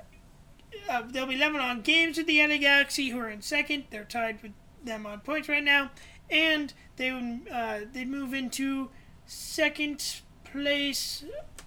uh, 0.89 1.03
they'll 1.09 1.25
be 1.25 1.37
level 1.37 1.61
on 1.61 1.81
games 1.81 2.17
with 2.17 2.27
the 2.27 2.45
LA 2.45 2.57
Galaxy, 2.57 3.09
who 3.09 3.19
are 3.19 3.29
in 3.29 3.41
second. 3.41 3.85
They're 3.91 4.03
tied 4.03 4.41
with 4.43 4.51
them 4.83 5.05
on 5.05 5.21
points 5.21 5.47
right 5.47 5.63
now, 5.63 5.89
and 6.29 6.73
they 6.97 7.11
would 7.11 7.41
uh, 7.51 7.79
they 7.91 8.05
move 8.05 8.33
into 8.33 8.89
second 9.25 10.21
place 10.43 11.23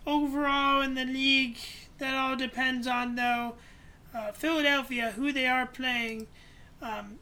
overall 0.07 0.81
in 0.81 0.95
the 0.95 1.05
league. 1.05 1.59
That 1.99 2.15
all 2.15 2.37
depends 2.37 2.87
on 2.87 3.17
though 3.17 3.55
uh, 4.15 4.33
Philadelphia, 4.33 5.13
who 5.17 5.33
they 5.33 5.47
are 5.47 5.67
playing, 5.67 6.27
um, 6.81 7.19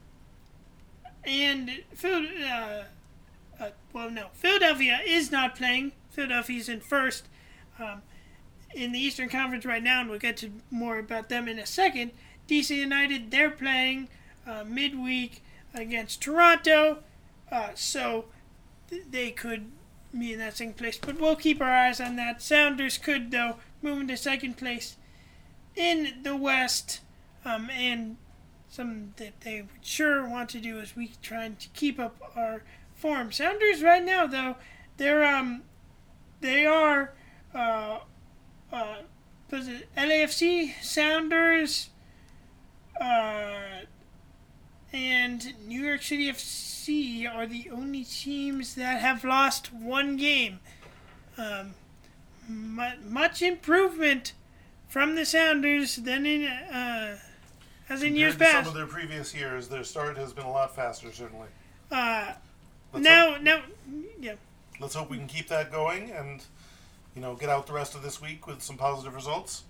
and 1.24 1.82
Phil. 1.94 2.26
Uh, 2.44 2.82
uh, 3.58 3.70
well, 3.92 4.10
no, 4.10 4.26
Philadelphia 4.34 5.00
is 5.06 5.30
not 5.32 5.56
playing. 5.56 5.92
Philadelphia's 6.10 6.68
in 6.68 6.80
first 6.80 7.26
um, 7.78 8.02
in 8.74 8.92
the 8.92 8.98
Eastern 8.98 9.28
Conference 9.28 9.64
right 9.64 9.82
now, 9.82 10.00
and 10.00 10.10
we'll 10.10 10.18
get 10.18 10.36
to 10.38 10.50
more 10.70 10.98
about 10.98 11.28
them 11.28 11.48
in 11.48 11.58
a 11.58 11.66
second. 11.66 12.12
DC 12.48 12.76
United, 12.76 13.30
they're 13.30 13.50
playing 13.50 14.08
uh, 14.46 14.64
midweek 14.64 15.42
against 15.74 16.22
Toronto, 16.22 16.98
uh, 17.50 17.70
so 17.74 18.26
th- 18.90 19.04
they 19.10 19.30
could 19.30 19.70
be 20.16 20.32
in 20.32 20.38
that 20.38 20.56
second 20.56 20.76
place. 20.76 20.98
But 20.98 21.20
we'll 21.20 21.36
keep 21.36 21.60
our 21.60 21.70
eyes 21.70 22.00
on 22.00 22.16
that. 22.16 22.42
Sounders 22.42 22.98
could, 22.98 23.30
though, 23.30 23.56
move 23.82 24.00
into 24.00 24.16
second 24.16 24.56
place 24.56 24.96
in 25.74 26.22
the 26.22 26.36
West, 26.36 27.00
um, 27.44 27.70
and 27.70 28.16
something 28.68 29.14
that 29.16 29.40
they 29.42 29.62
would 29.62 29.84
sure 29.84 30.28
want 30.28 30.48
to 30.50 30.58
do 30.58 30.78
is 30.78 30.96
we 30.96 31.12
trying 31.22 31.56
to 31.56 31.68
keep 31.68 31.98
up 31.98 32.16
our 32.34 32.62
form. 32.94 33.30
Sounders 33.30 33.82
right 33.82 34.04
now, 34.04 34.26
though, 34.26 34.56
they're 34.96 35.24
um, 35.24 35.62
they 36.40 36.66
are 36.66 37.12
uh, 37.54 37.98
uh, 38.72 38.96
LAFC, 39.50 40.72
Sounders, 40.82 41.90
and 44.92 45.54
New 45.66 45.82
York 45.84 46.02
City 46.02 46.30
FC 46.30 47.28
are 47.32 47.46
the 47.46 47.70
only 47.70 48.04
teams 48.04 48.74
that 48.76 49.00
have 49.00 49.24
lost 49.24 49.72
one 49.72 50.16
game. 50.16 50.60
Um, 51.36 51.74
mu- 52.48 52.96
much 53.08 53.42
improvement 53.42 54.32
from 54.88 55.14
the 55.16 55.26
Sounders 55.26 55.96
than 55.96 56.24
in 56.26 56.44
uh, 56.46 57.18
as 57.88 58.02
in 58.02 58.16
years 58.16 58.32
Compared 58.34 58.50
to 58.50 58.54
past. 58.56 58.66
some 58.68 58.76
of 58.76 58.88
their 58.88 58.92
previous 59.00 59.34
years, 59.34 59.68
their 59.68 59.84
start 59.84 60.16
has 60.16 60.32
been 60.32 60.44
a 60.46 60.50
lot 60.50 60.74
faster, 60.74 61.12
certainly. 61.12 61.48
Uh, 61.90 62.32
Let's 62.92 63.04
now, 63.04 63.32
hope, 63.32 63.42
now, 63.42 63.62
yeah. 64.20 64.34
let's 64.80 64.94
hope 64.94 65.10
we 65.10 65.18
can 65.18 65.26
keep 65.26 65.48
that 65.48 65.70
going 65.70 66.10
and, 66.12 66.42
you 67.14 67.20
know, 67.20 67.34
get 67.34 67.48
out 67.50 67.66
the 67.66 67.72
rest 67.74 67.94
of 67.94 68.02
this 68.02 68.22
week 68.22 68.46
with 68.46 68.62
some 68.62 68.76
positive 68.76 69.14
results. 69.14 69.64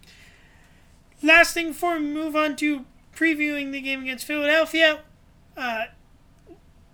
Last 1.22 1.54
thing 1.54 1.68
before 1.68 1.98
we 1.98 2.04
move 2.04 2.36
on 2.36 2.56
to 2.56 2.84
previewing 3.16 3.72
the 3.72 3.80
game 3.80 4.02
against 4.02 4.24
Philadelphia. 4.26 5.00
Uh, 5.56 5.86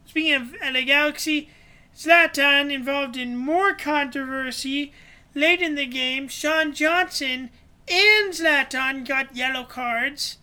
speaking 0.07 0.33
of 0.35 0.55
LA 0.63 0.83
Galaxy, 0.83 1.51
Zlatan 1.97 2.73
involved 2.73 3.17
in 3.17 3.37
more 3.37 3.75
controversy 3.75 4.93
late 5.35 5.61
in 5.61 5.75
the 5.75 5.87
game. 5.87 6.29
Sean 6.29 6.73
Johnson 6.73 7.51
and 7.89 8.33
Zlatan 8.33 9.07
got 9.07 9.35
yellow 9.37 9.65
cards 9.65 10.39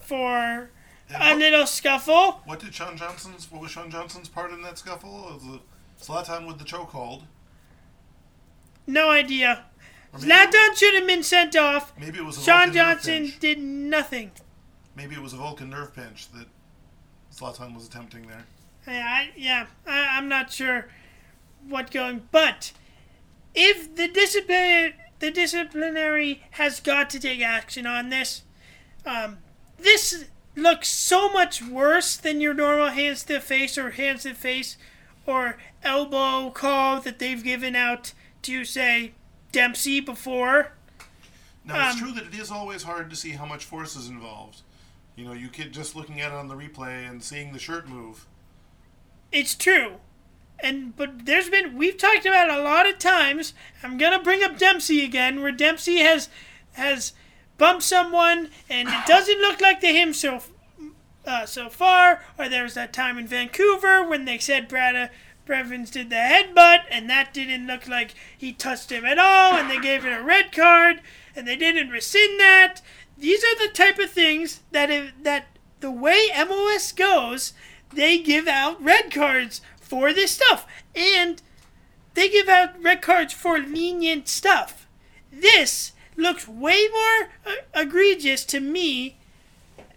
for 0.00 0.70
And 1.08 1.16
a 1.16 1.18
what, 1.18 1.38
little 1.38 1.66
scuffle. 1.66 2.40
what 2.46 2.58
did 2.60 2.74
Sean 2.74 2.96
Johnson's? 2.96 3.50
What 3.52 3.60
was 3.60 3.70
Sean 3.70 3.90
Johnson's 3.90 4.28
part 4.28 4.50
in 4.52 4.62
that 4.62 4.78
scuffle? 4.78 5.10
Was 5.10 5.60
Zlatan 6.00 6.46
with 6.46 6.58
the 6.58 6.64
chokehold? 6.64 7.22
No 8.86 9.10
idea. 9.10 9.64
Maybe, 10.12 10.26
Zlatan 10.26 10.76
should 10.76 10.94
have 10.94 11.06
been 11.06 11.22
sent 11.22 11.54
off. 11.56 11.92
maybe 11.98 12.18
it 12.18 12.24
was 12.24 12.38
a 12.38 12.40
Sean 12.40 12.72
Johnson 12.72 13.32
did 13.40 13.58
nothing. 13.58 14.30
Maybe 14.96 15.14
it 15.14 15.22
was 15.22 15.34
a 15.34 15.36
Vulcan 15.36 15.70
nerve 15.70 15.94
pinch 15.94 16.30
that 16.32 16.46
Zlatan 17.32 17.74
was 17.74 17.86
attempting 17.86 18.26
there. 18.26 18.44
Yeah, 18.88 19.04
I, 19.06 19.30
yeah, 19.36 19.66
I, 19.86 20.16
I'm 20.16 20.28
not 20.28 20.50
sure 20.52 20.88
what 21.68 21.90
going, 21.90 22.28
but 22.30 22.72
if 23.54 23.94
the 23.94 24.08
discipline, 24.08 24.94
the 25.18 25.30
disciplinary 25.30 26.42
has 26.52 26.80
got 26.80 27.10
to 27.10 27.20
take 27.20 27.42
action 27.42 27.86
on 27.86 28.08
this. 28.08 28.42
Um, 29.04 29.38
this 29.76 30.24
looks 30.54 30.88
so 30.88 31.30
much 31.30 31.62
worse 31.62 32.16
than 32.16 32.40
your 32.40 32.54
normal 32.54 32.88
hands 32.88 33.24
to 33.24 33.40
face 33.40 33.76
or 33.76 33.90
hands 33.90 34.22
to 34.22 34.32
face 34.34 34.76
or 35.26 35.58
elbow 35.82 36.50
call 36.50 37.00
that 37.00 37.18
they've 37.18 37.42
given 37.42 37.76
out 37.76 38.12
to 38.42 38.64
say 38.64 39.12
Dempsey 39.52 40.00
before. 40.00 40.72
Now 41.64 41.90
it's 41.90 42.00
Um, 42.00 42.06
true 42.08 42.12
that 42.12 42.32
it 42.32 42.38
is 42.38 42.50
always 42.50 42.84
hard 42.84 43.10
to 43.10 43.16
see 43.16 43.30
how 43.30 43.44
much 43.44 43.64
force 43.64 43.96
is 43.96 44.08
involved. 44.08 44.62
You 45.16 45.24
know, 45.24 45.32
you 45.32 45.48
could 45.48 45.72
just 45.72 45.96
looking 45.96 46.20
at 46.20 46.30
it 46.30 46.34
on 46.34 46.48
the 46.48 46.54
replay 46.54 47.08
and 47.08 47.22
seeing 47.22 47.52
the 47.52 47.58
shirt 47.58 47.88
move. 47.88 48.26
It's 49.32 49.54
true. 49.54 49.94
And 50.60 50.94
but 50.96 51.26
there's 51.26 51.48
been 51.48 51.76
we've 51.76 51.96
talked 51.96 52.26
about 52.26 52.50
a 52.50 52.62
lot 52.62 52.88
of 52.88 52.98
times. 52.98 53.54
I'm 53.82 53.98
gonna 53.98 54.22
bring 54.22 54.42
up 54.42 54.58
Dempsey 54.58 55.04
again, 55.04 55.42
where 55.42 55.52
Dempsey 55.52 55.98
has 55.98 56.28
has 56.72 57.12
bumped 57.58 57.82
someone, 57.82 58.50
and 58.68 58.88
it 58.88 59.06
doesn't 59.06 59.40
look 59.40 59.60
like 59.60 59.80
to 59.80 59.88
him 59.88 60.12
so 60.12 60.42
uh, 61.26 61.46
so 61.46 61.68
far. 61.68 62.22
Or 62.38 62.48
there 62.48 62.62
was 62.62 62.74
that 62.74 62.92
time 62.92 63.18
in 63.18 63.26
Vancouver 63.26 64.06
when 64.06 64.24
they 64.26 64.38
said 64.38 64.68
Brad 64.68 65.10
Evans 65.48 65.90
did 65.90 66.10
the 66.10 66.16
headbutt, 66.16 66.84
and 66.90 67.08
that 67.08 67.32
didn't 67.32 67.66
look 67.66 67.86
like 67.86 68.14
he 68.36 68.52
touched 68.52 68.90
him 68.90 69.04
at 69.04 69.18
all, 69.18 69.54
and 69.54 69.70
they 69.70 69.78
gave 69.78 70.04
it 70.04 70.12
a 70.12 70.22
red 70.22 70.52
card, 70.52 71.00
and 71.34 71.46
they 71.46 71.56
didn't 71.56 71.90
rescind 71.90 72.40
that. 72.40 72.80
These 73.18 73.42
are 73.44 73.56
the 73.56 73.72
type 73.72 73.98
of 73.98 74.10
things 74.10 74.60
that 74.72 74.90
if, 74.90 75.12
that 75.22 75.46
the 75.80 75.90
way 75.90 76.28
MLS 76.34 76.94
goes, 76.94 77.52
they 77.92 78.18
give 78.18 78.46
out 78.46 78.82
red 78.82 79.12
cards 79.12 79.60
for 79.80 80.12
this 80.12 80.32
stuff, 80.32 80.66
and 80.94 81.40
they 82.14 82.28
give 82.28 82.48
out 82.48 82.82
red 82.82 83.02
cards 83.02 83.32
for 83.32 83.58
lenient 83.58 84.28
stuff. 84.28 84.86
This 85.32 85.92
looks 86.16 86.48
way 86.48 86.88
more 86.92 87.30
uh, 87.46 87.52
egregious 87.74 88.44
to 88.46 88.60
me 88.60 89.16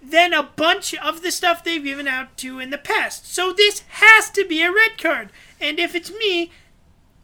than 0.02 0.34
a 0.34 0.44
bunch 0.44 0.94
of 0.96 1.22
the 1.22 1.32
stuff 1.32 1.64
they've 1.64 1.84
given 1.84 2.08
out 2.08 2.38
to 2.38 2.60
in 2.60 2.70
the 2.70 2.78
past. 2.78 3.34
So 3.34 3.52
this 3.52 3.84
has 3.90 4.30
to 4.32 4.46
be 4.46 4.62
a 4.62 4.72
red 4.72 4.98
card. 4.98 5.32
And 5.60 5.80
if 5.80 5.96
it's 5.96 6.12
me, 6.12 6.52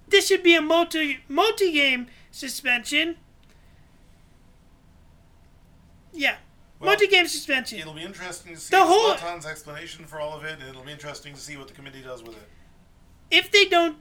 this 0.07 0.27
should 0.27 0.43
be 0.43 0.55
a 0.55 0.61
multi 0.61 1.19
multi 1.27 1.71
game 1.71 2.07
suspension. 2.31 3.17
Yeah. 6.15 6.37
Well, 6.79 6.89
multi 6.91 7.07
game 7.07 7.27
suspension. 7.27 7.79
It'll 7.79 7.93
be 7.93 8.03
interesting 8.03 8.53
to 8.55 8.59
see 8.59 8.71
The 8.75 8.83
whole- 8.85 9.13
Zlatan's 9.15 9.45
explanation 9.45 10.05
for 10.05 10.19
all 10.19 10.33
of 10.37 10.43
it, 10.43 10.59
and 10.59 10.63
it'll 10.69 10.83
be 10.83 10.91
interesting 10.91 11.33
to 11.33 11.39
see 11.39 11.55
what 11.57 11.67
the 11.67 11.73
committee 11.73 12.01
does 12.01 12.21
with 12.23 12.35
it. 12.35 12.49
if 13.31 13.49
they 13.51 13.65
don't 13.65 13.97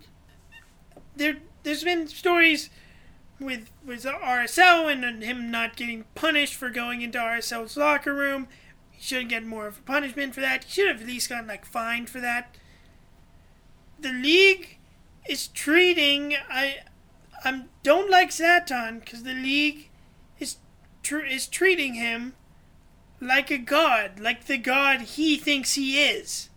there 1.17 1.37
there's 1.63 1.83
been 1.85 2.07
stories 2.09 2.69
with 3.41 3.71
with 3.85 4.05
RSL 4.05 4.91
and, 4.91 5.05
and 5.05 5.23
him 5.23 5.51
not 5.51 5.77
getting 5.77 6.05
punished 6.15 6.55
for 6.55 6.69
going 6.71 7.01
into 7.03 7.19
RSL's 7.19 7.77
locker 7.77 8.13
room. 8.15 8.49
He 8.91 9.03
shouldn't 9.03 9.31
get 9.31 9.45
more 9.47 9.67
of 9.67 9.79
a 9.79 9.83
punishment 9.83 10.35
for 10.35 10.41
that. 10.41 10.65
He 10.65 10.71
should 10.71 10.89
have 10.89 11.01
at 11.01 11.07
least 11.07 11.29
gotten 11.31 11.47
like 11.49 11.65
fined 11.65 12.11
for 12.11 12.21
that. 12.21 12.57
The 13.99 14.13
league 14.13 14.79
is 15.29 15.47
treating 15.49 16.35
I 16.51 16.79
I 17.45 17.65
don't 17.83 18.11
like 18.11 18.31
Zlatan 18.31 19.01
because 19.01 19.23
the 19.23 19.35
league 19.35 19.91
is 20.39 20.57
tr- 21.05 21.19
is 21.19 21.47
treating 21.47 21.95
him 21.95 22.35
like 23.21 23.51
a 23.51 23.59
god, 23.59 24.19
like 24.19 24.47
the 24.47 24.59
god 24.59 25.03
he 25.03 25.37
thinks 25.37 25.75
he 25.75 26.03
is. 26.03 26.49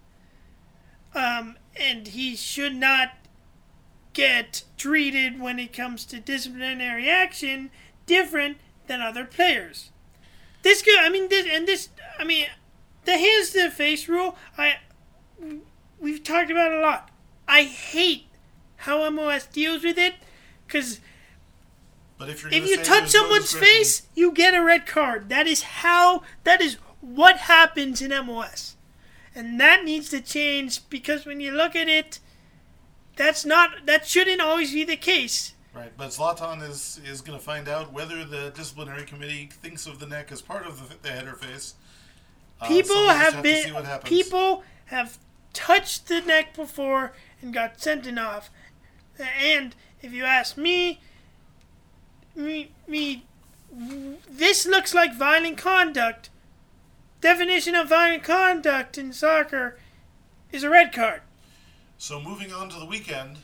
Um, 1.13 1.57
and 1.75 2.07
he 2.07 2.35
should 2.35 2.75
not 2.75 3.11
get 4.13 4.63
treated 4.77 5.39
when 5.39 5.59
it 5.59 5.73
comes 5.73 6.05
to 6.05 6.19
disciplinary 6.19 7.07
action 7.09 7.69
different 8.07 8.57
than 8.87 9.01
other 9.01 9.25
players. 9.25 9.91
This 10.63 10.81
good, 10.81 10.99
I 10.99 11.09
mean, 11.09 11.29
this 11.29 11.45
and 11.49 11.67
this, 11.67 11.89
I 12.19 12.23
mean, 12.23 12.47
the 13.05 13.17
hands 13.17 13.51
to 13.51 13.63
the 13.63 13.71
face 13.71 14.09
rule. 14.09 14.35
I 14.57 14.77
we've 15.99 16.23
talked 16.23 16.51
about 16.51 16.73
a 16.73 16.79
lot. 16.79 17.11
I 17.47 17.63
hate 17.63 18.25
how 18.77 18.99
MLS 19.09 19.51
deals 19.51 19.83
with 19.83 19.97
it 19.97 20.15
because 20.65 20.99
But 22.17 22.29
if 22.29 22.41
you're 22.41 22.51
if 22.51 22.67
you 22.67 22.77
touch 22.77 23.03
no 23.03 23.07
someone's 23.07 23.53
face, 23.53 24.07
you 24.15 24.31
get 24.31 24.53
a 24.53 24.63
red 24.63 24.85
card. 24.85 25.29
That 25.29 25.47
is 25.47 25.61
how. 25.61 26.23
That 26.43 26.61
is 26.61 26.77
what 27.01 27.37
happens 27.37 28.01
in 28.01 28.11
MLS, 28.11 28.73
and 29.35 29.59
that 29.59 29.83
needs 29.83 30.09
to 30.09 30.21
change 30.21 30.87
because 30.89 31.25
when 31.25 31.39
you 31.39 31.51
look 31.51 31.75
at 31.75 31.87
it, 31.87 32.19
that's 33.15 33.45
not. 33.45 33.85
That 33.85 34.07
shouldn't 34.07 34.41
always 34.41 34.73
be 34.73 34.83
the 34.83 34.97
case. 34.97 35.53
Right, 35.75 35.91
but 35.95 36.09
Zlatan 36.09 36.67
is 36.67 36.99
is 37.05 37.21
going 37.21 37.37
to 37.37 37.43
find 37.43 37.67
out 37.67 37.93
whether 37.93 38.25
the 38.25 38.51
disciplinary 38.55 39.03
committee 39.03 39.49
thinks 39.51 39.85
of 39.85 39.99
the 39.99 40.07
neck 40.07 40.31
as 40.31 40.41
part 40.41 40.65
of 40.65 40.89
the, 40.89 40.95
the 41.07 41.09
header 41.09 41.33
face. 41.33 41.75
Uh, 42.59 42.67
People 42.67 42.95
so 42.95 43.07
have 43.09 43.35
to 43.35 43.41
been. 43.43 43.99
People 44.03 44.63
have 44.85 45.19
touched 45.53 46.07
the 46.07 46.21
neck 46.21 46.55
before 46.55 47.13
and 47.41 47.53
got 47.53 47.79
sent 47.79 48.07
off. 48.17 48.49
And 49.19 49.75
if 50.01 50.13
you 50.13 50.25
ask 50.25 50.57
me, 50.57 51.01
me, 52.37 52.71
me, 52.87 53.23
this 54.29 54.65
looks 54.65 54.93
like 54.93 55.15
violent 55.15 55.57
conduct. 55.57 56.29
Definition 57.19 57.75
of 57.75 57.89
violent 57.89 58.23
conduct 58.23 58.97
in 58.97 59.11
soccer 59.11 59.77
is 60.51 60.63
a 60.63 60.69
red 60.69 60.93
card. 60.93 61.21
So 61.97 62.21
moving 62.21 62.53
on 62.53 62.69
to 62.69 62.79
the 62.79 62.85
weekend, 62.85 63.37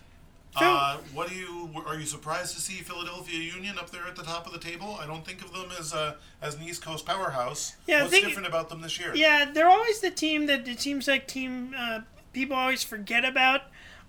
Phil- 0.58 0.68
uh, 0.68 0.98
what 1.14 1.30
do 1.30 1.36
you 1.36 1.70
are 1.88 2.00
you 2.00 2.06
surprised 2.06 2.54
to 2.54 2.62
see 2.62 2.76
Philadelphia 2.76 3.40
Union 3.40 3.80
up 3.80 3.90
there 3.90 4.06
at 4.08 4.16
the 4.16 4.22
top 4.22 4.46
of 4.46 4.54
the 4.54 4.60
table? 4.60 4.96
I 5.02 5.08
don't 5.08 5.26
think 5.26 5.44
of 5.44 5.52
them 5.52 5.72
as 5.80 5.94
a 5.94 6.18
as 6.42 6.56
an 6.56 6.62
East 6.62 6.84
Coast 6.84 7.06
powerhouse. 7.06 7.76
Yeah, 7.88 8.04
What's 8.04 8.22
different 8.22 8.48
about 8.48 8.70
them 8.70 8.82
this 8.82 9.00
year? 9.00 9.16
Yeah, 9.16 9.50
they're 9.52 9.70
always 9.70 10.00
the 10.02 10.12
team 10.12 10.46
that 10.46 10.68
it 10.68 10.80
seems 10.80 11.08
like 11.08 11.28
team 11.28 11.74
uh, 11.76 12.02
people 12.32 12.56
always 12.56 12.84
forget 12.84 13.26
about, 13.26 13.62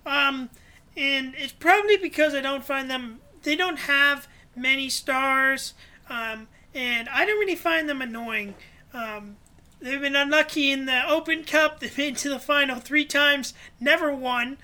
um, 0.05 0.51
and 0.95 1.35
it's 1.39 1.53
probably 1.53 1.97
because 1.97 2.35
I 2.35 2.43
don't 2.43 2.65
find 2.65 2.91
them. 2.91 3.21
They 3.43 3.57
don't 3.57 3.79
have 3.79 4.29
many 4.57 4.89
stars, 4.89 5.75
um, 6.09 6.49
and 6.75 7.09
I 7.09 7.25
don't 7.25 7.39
really 7.39 7.57
find 7.57 7.89
them 7.89 8.03
annoying. 8.03 8.55
Um, 8.93 9.37
they've 9.81 10.01
been 10.01 10.17
unlucky 10.17 10.71
in 10.71 10.87
the 10.87 11.09
Open 11.09 11.45
Cup. 11.45 11.81
They've 11.81 11.95
been 11.95 12.15
to 12.17 12.29
the 12.29 12.39
final 12.39 12.81
three 12.81 13.05
times, 13.05 13.55
never 13.81 14.15
won. 14.15 14.59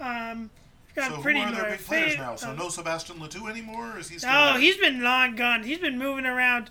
Um, 0.00 0.50
got 0.94 1.10
So 1.10 1.16
who 1.16 1.22
pretty 1.22 1.40
are 1.40 1.52
their 1.52 1.70
big 1.70 1.80
players 1.80 2.14
fa- 2.14 2.20
now? 2.20 2.36
So 2.36 2.50
um, 2.50 2.56
no 2.56 2.68
Sebastien 2.68 3.20
Le 3.20 3.28
Toux 3.28 3.46
anymore? 3.48 3.92
Or 3.94 3.98
is 3.98 4.08
he 4.08 4.18
still 4.18 4.30
Oh, 4.32 4.58
he's 4.58 4.76
been 4.76 5.02
long 5.02 5.36
gone. 5.36 5.62
He's 5.62 5.78
been 5.78 5.98
moving 5.98 6.26
around 6.26 6.70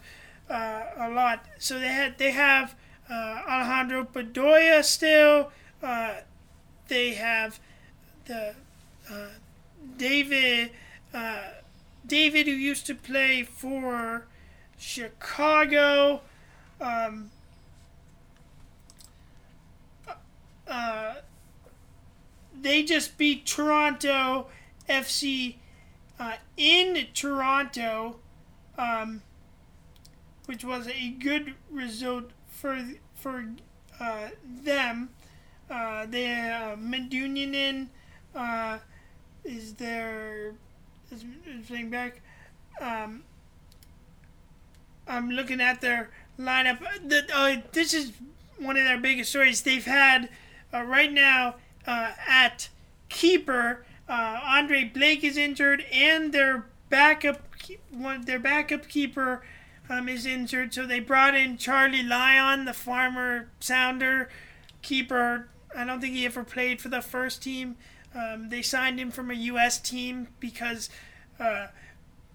uh, 0.50 0.84
a 0.98 1.10
lot. 1.10 1.46
So 1.60 1.80
they 1.80 1.88
had 1.88 2.18
they 2.18 2.32
have 2.32 2.76
uh, 3.10 3.14
Alejandro 3.48 4.06
Bedoya 4.06 4.84
still. 4.84 5.52
Uh, 5.82 6.16
they 6.88 7.14
have 7.14 7.60
the 8.26 8.56
uh, 9.12 9.28
David 9.98 10.72
uh, 11.14 11.42
David 12.06 12.48
who 12.48 12.54
used 12.54 12.86
to 12.88 12.96
play 12.96 13.44
for 13.44 14.28
Chicago. 14.78 16.22
Um, 16.82 17.32
uh, 20.68 21.16
they 22.60 22.84
just 22.84 23.18
beat 23.18 23.46
Toronto 23.46 24.48
FC 24.90 25.56
uh, 26.20 26.34
in 26.58 27.08
Toronto, 27.14 28.18
um, 28.78 29.22
which 30.46 30.64
was 30.64 30.88
a 30.88 31.10
good 31.10 31.56
result 31.72 32.32
for 32.50 32.80
for 33.16 33.46
uh, 34.00 34.30
them. 34.44 35.10
Uh, 35.70 36.06
they 36.06 36.32
uh, 36.32 36.76
uh, 38.36 38.78
is 39.44 39.74
their 39.76 40.54
is, 41.14 41.26
is 41.48 41.68
playing 41.68 41.90
back. 41.90 42.22
Um, 42.82 43.24
I'm 45.08 45.30
looking 45.30 45.62
at 45.62 45.82
their 45.82 46.10
lineup. 46.40 46.80
The, 47.08 47.26
uh, 47.34 47.62
this 47.72 47.94
is 47.94 48.14
one 48.58 48.78
of 48.78 48.84
their 48.84 49.00
biggest 49.00 49.30
stories. 49.30 49.62
They've 49.62 49.86
had 49.86 50.30
uh, 50.74 50.84
right 50.84 51.12
now 51.12 51.56
uh, 51.86 52.12
at 52.28 52.70
keeper. 53.10 53.86
Uh, 54.08 54.40
Andre 54.44 54.84
Blake 54.84 55.24
is 55.24 55.38
injured, 55.38 55.86
and 55.92 56.34
their 56.34 56.66
backup 56.90 57.42
one 57.92 58.26
their 58.26 58.40
backup 58.40 58.88
keeper 58.88 59.42
um, 59.90 60.10
is 60.10 60.26
injured. 60.26 60.74
So 60.74 60.86
they 60.86 61.00
brought 61.00 61.36
in 61.36 61.58
Charlie 61.58 62.04
Lyon, 62.04 62.66
the 62.66 62.74
farmer 62.74 63.50
sounder 63.60 64.30
keeper. 64.82 65.48
I 65.76 65.86
don't 65.86 66.02
think 66.02 66.14
he 66.16 66.26
ever 66.26 66.44
played 66.44 66.82
for 66.82 66.90
the 66.90 67.02
first 67.02 67.42
team. 67.42 67.76
Um, 68.16 68.50
they 68.50 68.62
signed 68.62 69.00
him 69.00 69.12
from 69.12 69.32
a 69.32 69.36
U.S. 69.36 69.80
team 69.80 70.28
because 70.40 70.90
uh, 71.40 71.68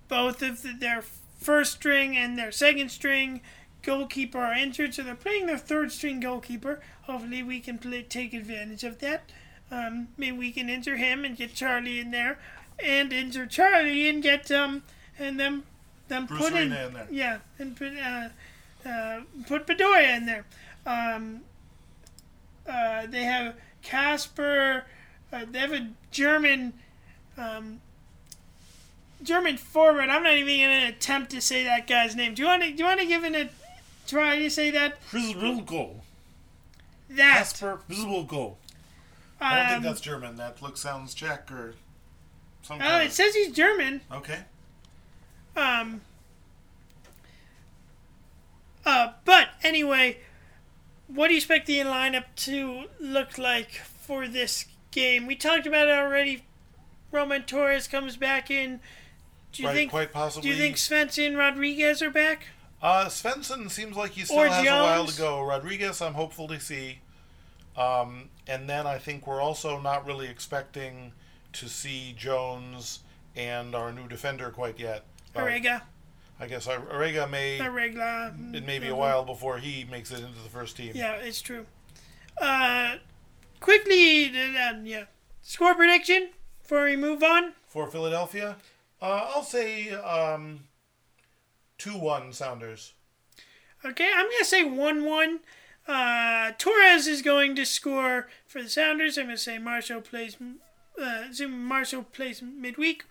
both 0.09 0.43
of 0.43 0.63
the, 0.63 0.73
their 0.73 1.03
first 1.39 1.75
string 1.75 2.17
and 2.17 2.37
their 2.39 2.51
second 2.51 2.91
string 2.91 3.41
goalkeeper 3.83 4.39
are 4.39 4.55
injured, 4.55 4.95
so 4.95 5.03
they're 5.03 5.15
playing 5.15 5.47
their 5.47 5.59
third 5.59 5.93
string 5.93 6.21
goalkeeper. 6.21 6.81
Hopefully, 7.03 7.43
we 7.43 7.61
can 7.61 7.79
play, 7.79 8.03
take 8.03 8.35
advantage 8.35 8.85
of 8.85 8.99
that. 8.99 9.31
Um, 9.71 10.09
maybe 10.17 10.37
we 10.37 10.51
can 10.51 10.69
injure 10.69 10.97
him 10.97 11.25
and 11.25 11.37
get 11.37 11.55
Charlie 11.55 12.01
in 12.01 12.11
there, 12.11 12.39
and 12.83 13.13
injure 13.13 13.47
Charlie 13.47 14.09
and 14.09 14.23
get 14.23 14.51
um 14.51 14.83
and 15.19 15.39
then 15.39 15.63
then 16.09 16.27
Bruce 16.27 16.41
put 16.41 16.53
in, 16.55 16.73
in 16.73 16.93
there. 16.93 17.07
yeah 17.11 17.39
and 17.59 17.77
put 17.77 17.93
uh, 17.97 18.29
uh, 18.89 19.21
put 19.47 19.67
Bedoya 19.67 20.17
in 20.17 20.27
there. 20.27 20.45
Um, 20.87 21.41
uh, 22.69 23.07
they 23.07 23.25
have 23.25 23.57
Casper. 23.83 24.85
Uh, 25.33 25.45
they 25.51 25.59
have 25.59 25.73
a 25.73 25.89
German. 26.11 26.73
Um, 27.37 27.81
German 29.23 29.57
forward. 29.59 30.09
I'm 30.09 30.23
not 30.23 30.35
even 30.35 30.59
going 30.59 30.81
to 30.83 30.97
attempt 30.97 31.31
to 31.33 31.41
say 31.41 31.65
that 31.65 31.87
guy's 31.87 32.15
name. 32.15 32.35
Do 32.35 32.43
you 32.43 32.49
want 32.49 32.63
to? 32.63 32.71
Do 32.71 32.77
you 32.79 32.85
want 32.85 33.01
to 33.01 33.07
give 33.07 33.25
it 33.25 33.35
a 33.35 33.49
try 34.07 34.39
to 34.39 34.51
say 34.51 34.71
that? 34.71 35.01
Przybylko. 35.11 35.95
That. 37.11 37.47
Kacper 37.47 37.79
Przybylko. 37.89 38.55
I 39.41 39.57
don't 39.57 39.67
think 39.67 39.77
Um, 39.79 39.83
that's 39.85 40.01
German. 40.01 40.37
That 40.37 40.61
looks 40.63 40.81
sounds 40.81 41.15
Czech 41.15 41.51
or 41.51 41.75
some 42.63 42.81
Oh, 42.83 42.99
it 42.99 43.13
says 43.13 43.35
he's 43.35 43.53
German. 43.53 44.01
Okay. 44.13 44.41
Um. 45.57 46.01
Uh, 48.87 49.13
but 49.25 49.49
anyway, 49.63 50.19
what 51.09 51.29
do 51.29 51.35
you 51.35 51.39
expect 51.39 51.67
the 51.67 51.79
lineup 51.81 52.25
to 52.37 52.85
look 52.99 53.37
like 53.37 53.73
for 53.73 54.27
this 54.27 54.65
game. 54.99 55.27
We 55.27 55.37
talked 55.37 55.67
about 55.67 55.89
it 55.89 55.99
already. 55.99 56.45
Roman 57.11 57.43
Torres 57.43 57.89
comes 57.89 58.17
back 58.17 58.51
in. 58.51 58.81
Do 59.53 59.63
you 59.63 59.69
right, 59.69 59.75
think? 59.75 59.91
quite 59.91 60.13
possibly. 60.13 60.51
Do 60.51 60.55
you 60.55 60.61
think 60.61 60.77
Svensson 60.77 61.29
and 61.29 61.39
Rodriguez 61.39 62.03
are 62.03 62.11
back? 62.11 62.49
Uh, 62.83 63.07
Svensson 63.07 63.71
seems 63.71 63.97
like 63.97 64.13
he 64.13 64.25
still 64.25 64.39
Or 64.39 64.49
has 64.49 64.67
a 64.67 64.71
while 64.71 65.07
to 65.07 65.19
go. 65.19 65.43
Rodriguez, 65.43 66.01
I'm 66.01 66.15
hopeful 66.15 66.47
to 66.49 66.61
see. 66.61 67.01
Um, 67.77 68.29
and 68.47 68.69
then 68.69 68.87
I 68.87 68.99
think 68.99 69.27
we're 69.27 69.41
also 69.41 69.81
not 69.81 70.07
really 70.07 70.27
expecting 70.27 71.13
to 71.55 71.69
see 71.69 72.15
Jones 72.17 73.01
and 73.37 73.75
our 73.75 73.93
new 73.93 74.09
defender 74.09 74.51
quite 74.51 74.79
yet. 74.79 75.05
Uh, 75.35 75.41
Arreaga, 75.41 75.83
I 76.41 76.47
guess 76.47 76.67
Arreaga 76.67 77.31
may. 77.31 77.59
Arreaga. 77.59 78.55
It 78.55 78.67
may 78.67 78.79
be 78.79 78.89
a 78.89 78.95
while 78.95 79.25
before 79.25 79.59
he 79.59 79.85
makes 79.91 80.11
it 80.11 80.21
into 80.21 80.41
the 80.43 80.49
first 80.49 80.77
team. 80.77 80.93
Yeah, 80.95 81.15
it's 81.15 81.41
true. 81.41 81.67
Uh, 82.41 82.97
quickly, 83.61 84.27
uh, 84.27 84.75
yeah. 84.85 85.05
Score 85.43 85.75
prediction 85.75 86.31
before 86.61 86.85
we 86.85 86.97
move 86.97 87.23
on. 87.23 87.53
For 87.67 87.87
Philadelphia, 87.87 88.57
uh, 89.01 89.31
I'll 89.35 89.43
say 89.43 89.91
um, 89.91 90.61
2 91.79 91.97
1 91.97 92.33
Sounders. 92.33 92.93
Okay, 93.85 94.11
I'm 94.15 94.27
gonna 94.27 94.45
say 94.45 94.65
one-one. 94.65 95.41
Uh, 95.87 96.51
Torres 96.59 97.07
is 97.07 97.23
going 97.23 97.55
to 97.57 97.65
score 97.65 98.29
for 98.47 98.63
the 98.63 98.69
Sounders. 98.69 99.17
I'm 99.17 99.27
gonna 99.27 99.39
say 99.39 99.59
Marshall 99.59 100.01
plays. 100.01 100.37
Uh, 101.01 101.23
assume 101.31 101.65
Marshall 101.65 102.03
plays 102.03 102.43
midweek. 102.43 103.05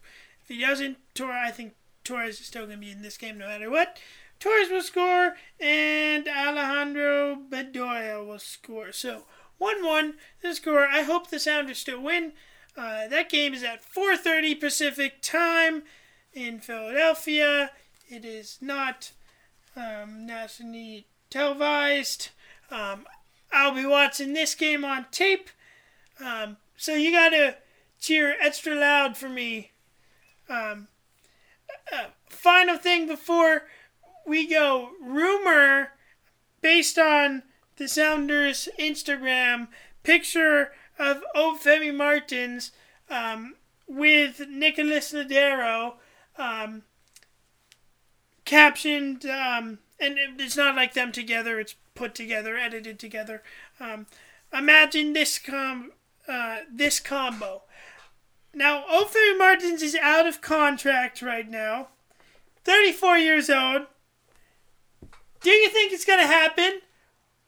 If 0.44 0.50
he 0.50 0.62
doesn't, 0.62 0.98
Torres, 1.16 1.48
I 1.48 1.52
think 1.52 1.74
Torres 2.04 2.40
is 2.40 2.48
still 2.48 2.66
gonna 2.66 2.78
be 2.78 2.92
in 2.92 3.02
this 3.02 3.18
game 3.18 3.38
no 3.38 3.48
matter 3.48 3.70
what. 3.70 3.98
Torres 4.40 4.70
will 4.70 4.84
score, 4.84 5.36
and 5.60 6.28
Alejandro 6.28 7.38
Bedoya 7.50 8.26
will 8.26 8.40
score. 8.40 8.92
So 8.92 9.24
one-one 9.58 10.16
the 10.42 10.56
score. 10.56 10.88
I 10.88 11.04
hope 11.04 11.30
the 11.30 11.40
Sounders 11.40 11.80
still 11.80 12.02
win. 12.02 12.34
Uh, 12.76 13.08
that 13.08 13.30
game 13.30 13.54
is 13.54 13.64
at 13.64 13.84
4:30 13.84 14.60
Pacific 14.60 15.22
time 15.22 15.84
in 16.34 16.60
Philadelphia. 16.60 17.72
It 18.10 18.24
is 18.24 18.60
not 18.62 19.12
um, 19.76 20.26
nationally 20.26 21.08
televised. 21.30 22.30
Um, 22.70 23.06
I'll 23.52 23.74
be 23.74 23.86
watching 23.86 24.34
this 24.34 24.56
game 24.56 24.86
on 24.86 25.08
tape. 25.12 25.50
Um, 26.24 26.58
so 26.76 26.94
you 26.94 27.12
gotta 27.12 27.58
cheer 28.00 28.36
extra 28.40 28.76
loud 28.76 29.18
for 29.18 29.30
me. 29.30 29.72
Um, 30.50 30.88
uh, 31.92 32.08
final 32.30 32.78
thing 32.78 33.08
before 33.08 33.64
we 34.26 34.48
go 34.48 34.90
rumor 35.02 35.92
based 36.62 36.98
on 36.98 37.44
the 37.78 37.88
Sounders 37.88 38.68
Instagram 38.80 39.68
picture 40.04 40.72
of 41.00 41.22
Femi 41.34 41.94
Martins 41.94 42.72
um, 43.10 43.56
with 43.88 44.48
Nicholas 44.50 45.14
Lodeiro. 45.14 45.94
Um, 46.38 46.84
captioned, 48.46 49.26
um, 49.26 49.80
and 50.00 50.18
it's 50.40 50.56
not 50.56 50.76
like 50.76 50.94
them 50.94 51.12
together. 51.12 51.60
It's 51.60 51.76
put 51.96 52.16
together, 52.16 52.58
edited 52.58 52.98
together. 52.98 53.44
Um, 53.80 54.06
imagine 54.54 55.14
this 55.14 55.38
com, 55.38 55.92
uh, 56.28 56.60
this 56.72 57.00
combo. 57.00 57.64
Now, 58.54 58.86
Ophi 58.90 59.38
Martins 59.38 59.82
is 59.82 59.96
out 59.96 60.26
of 60.26 60.42
contract 60.42 61.22
right 61.22 61.50
now. 61.50 61.90
Thirty-four 62.64 63.18
years 63.18 63.50
old. 63.50 63.88
Do 65.42 65.50
you 65.50 65.70
think 65.70 65.92
it's 65.92 66.06
gonna 66.06 66.28
happen? 66.28 66.82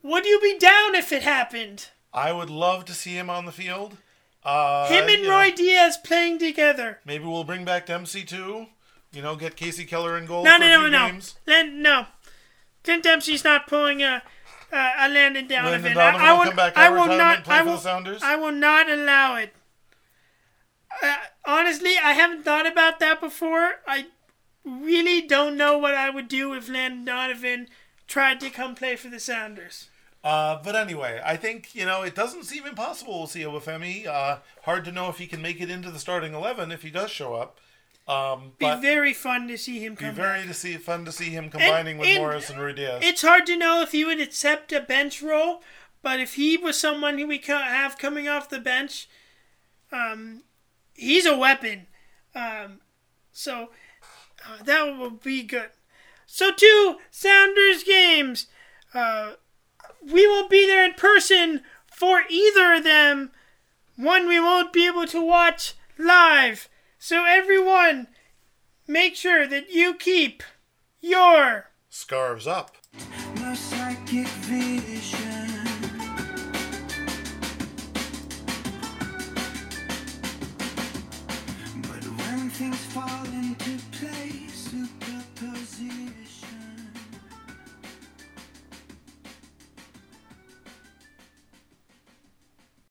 Would 0.04 0.26
you 0.26 0.40
be 0.42 0.58
down 0.58 0.96
if 0.96 1.12
it 1.12 1.24
happened? 1.24 1.88
I 2.14 2.32
would 2.32 2.50
love 2.50 2.86
to 2.86 2.94
see 2.94 3.14
him 3.18 3.30
on 3.30 3.46
the 3.46 3.52
field. 3.52 3.98
Uh, 4.44 4.88
Him 4.88 5.10
and 5.10 5.22
you 5.24 5.28
know, 5.28 5.38
Roy 5.38 5.52
Diaz 5.52 5.98
playing 6.04 6.40
together. 6.40 7.00
Maybe 7.06 7.26
we'll 7.26 7.44
bring 7.44 7.66
back 7.66 7.86
Dempsey 7.86 8.24
too. 8.24 8.68
You 9.12 9.22
know, 9.22 9.36
get 9.36 9.56
Kasey 9.58 9.88
Keller 9.88 10.18
in 10.18 10.26
goal 10.26 10.44
No, 10.44 10.54
for 10.54 10.60
no, 10.60 10.66
a 10.66 10.70
no, 10.70 10.80
few 10.82 10.90
no. 10.92 11.08
games. 11.12 11.36
Then 11.46 11.82
no. 11.82 12.06
Clint 12.84 13.04
Dempsey's 13.04 13.44
not 13.44 13.68
pulling 13.68 14.02
a 14.02 14.24
a, 14.72 14.92
a 15.00 15.10
Landon 15.10 15.48
Donovan. 15.48 15.82
Landon 15.84 15.92
I- 15.98 16.12
Donovan 16.12 16.22
I, 16.28 16.32
will 16.32 16.40
will, 16.40 16.46
come 16.46 16.56
back 16.56 16.78
I 16.78 16.90
will 16.90 17.08
not. 17.18 17.44
play 17.44 17.56
I 17.58 17.62
will. 17.64 17.78
Sounders? 17.78 18.24
I 18.24 18.36
will 18.38 18.52
not 18.54 18.90
allow 18.90 19.36
it. 19.36 19.54
Uh, 21.04 21.16
honestly, 21.46 21.96
I 22.02 22.14
haven't 22.14 22.44
thought 22.44 22.66
about 22.66 23.00
that 23.00 23.20
before. 23.20 23.74
I 23.88 24.08
really 24.64 25.22
don't 25.22 25.58
know 25.58 25.78
what 25.78 25.96
I 25.96 26.10
would 26.10 26.28
do 26.28 26.54
if 26.54 26.70
Landon 26.70 27.06
Donovan 27.06 27.68
tried 28.10 28.42
to 28.42 28.50
come 28.50 28.76
play 28.76 28.98
for 28.98 29.08
the 29.08 29.20
Sounders. 29.20 29.90
Uh, 30.22 30.60
but 30.62 30.76
anyway, 30.76 31.22
I 31.24 31.38
think 31.38 31.74
you 31.74 31.86
know 31.86 32.02
it 32.02 32.14
doesn't 32.14 32.44
seem 32.44 32.66
impossible. 32.66 33.18
We'll 33.20 33.28
see 33.28 33.42
Obafemi. 33.44 34.06
Uh, 34.06 34.40
hard 34.64 34.84
to 34.86 34.92
know 34.92 35.08
if 35.08 35.18
he 35.18 35.28
can 35.28 35.42
make 35.42 35.62
it 35.62 35.70
into 35.70 35.92
the 35.92 36.00
starting 36.00 36.34
eleven 36.34 36.74
if 36.74 36.82
he 36.82 36.90
does 36.90 37.10
show 37.10 37.36
up. 37.36 37.58
Um, 38.06 38.54
Be 38.58 38.66
but 38.66 38.82
very 38.82 39.14
fun 39.14 39.48
to 39.48 39.58
see 39.58 39.80
him 39.80 39.94
be 39.94 40.10
very 40.10 40.40
back. 40.40 40.48
to 40.48 40.54
see 40.56 40.76
fun 40.78 41.06
to 41.06 41.12
see 41.12 41.30
him 41.30 41.50
combining 41.50 42.00
with 42.00 42.10
and 42.10 42.18
Morris 42.18 42.50
and 42.50 42.60
Ruidiaz. 42.60 43.04
It's 43.04 43.22
hard 43.22 43.46
to 43.46 43.56
know 43.56 43.82
if 43.82 43.92
he 43.92 44.04
would 44.04 44.20
accept 44.20 44.74
a 44.74 44.82
bench 44.82 45.22
role, 45.22 45.62
but 46.02 46.20
if 46.20 46.34
he 46.34 46.58
was 46.58 46.78
someone 46.78 47.20
who 47.20 47.28
we 47.28 47.38
have 47.38 48.00
coming 48.00 48.28
off 48.28 48.50
the 48.50 48.60
bench, 48.60 49.08
um, 49.92 50.42
he's 50.96 51.28
a 51.28 51.38
weapon. 51.38 51.86
Um, 52.34 52.80
so 53.32 53.70
uh, 54.44 54.64
that 54.64 54.98
will 54.98 55.12
be 55.12 55.44
good. 55.44 55.70
So 56.32 56.52
two 56.52 56.98
Sounders 57.10 57.84
games. 57.84 58.46
Uh, 58.94 59.34
we 60.02 60.28
won't 60.28 60.50
be 60.50 60.68
there 60.68 60.86
in 60.86 60.94
person 60.94 61.64
for 61.92 62.22
either 62.30 62.76
of 62.76 62.84
them. 62.84 63.32
One 63.98 64.28
we 64.28 64.40
won't 64.40 64.72
be 64.72 64.86
able 64.86 65.08
to 65.08 65.26
watch 65.26 65.74
live. 65.98 66.70
So 67.00 67.26
everyone, 67.26 68.08
make 68.88 69.16
sure 69.16 69.48
that 69.48 69.72
you 69.72 69.96
keep 69.96 70.44
your 71.02 71.72
Scarves 71.90 72.46
up. 72.46 72.78
No 73.38 73.56
psychic 73.56 74.28
video. 74.28 74.99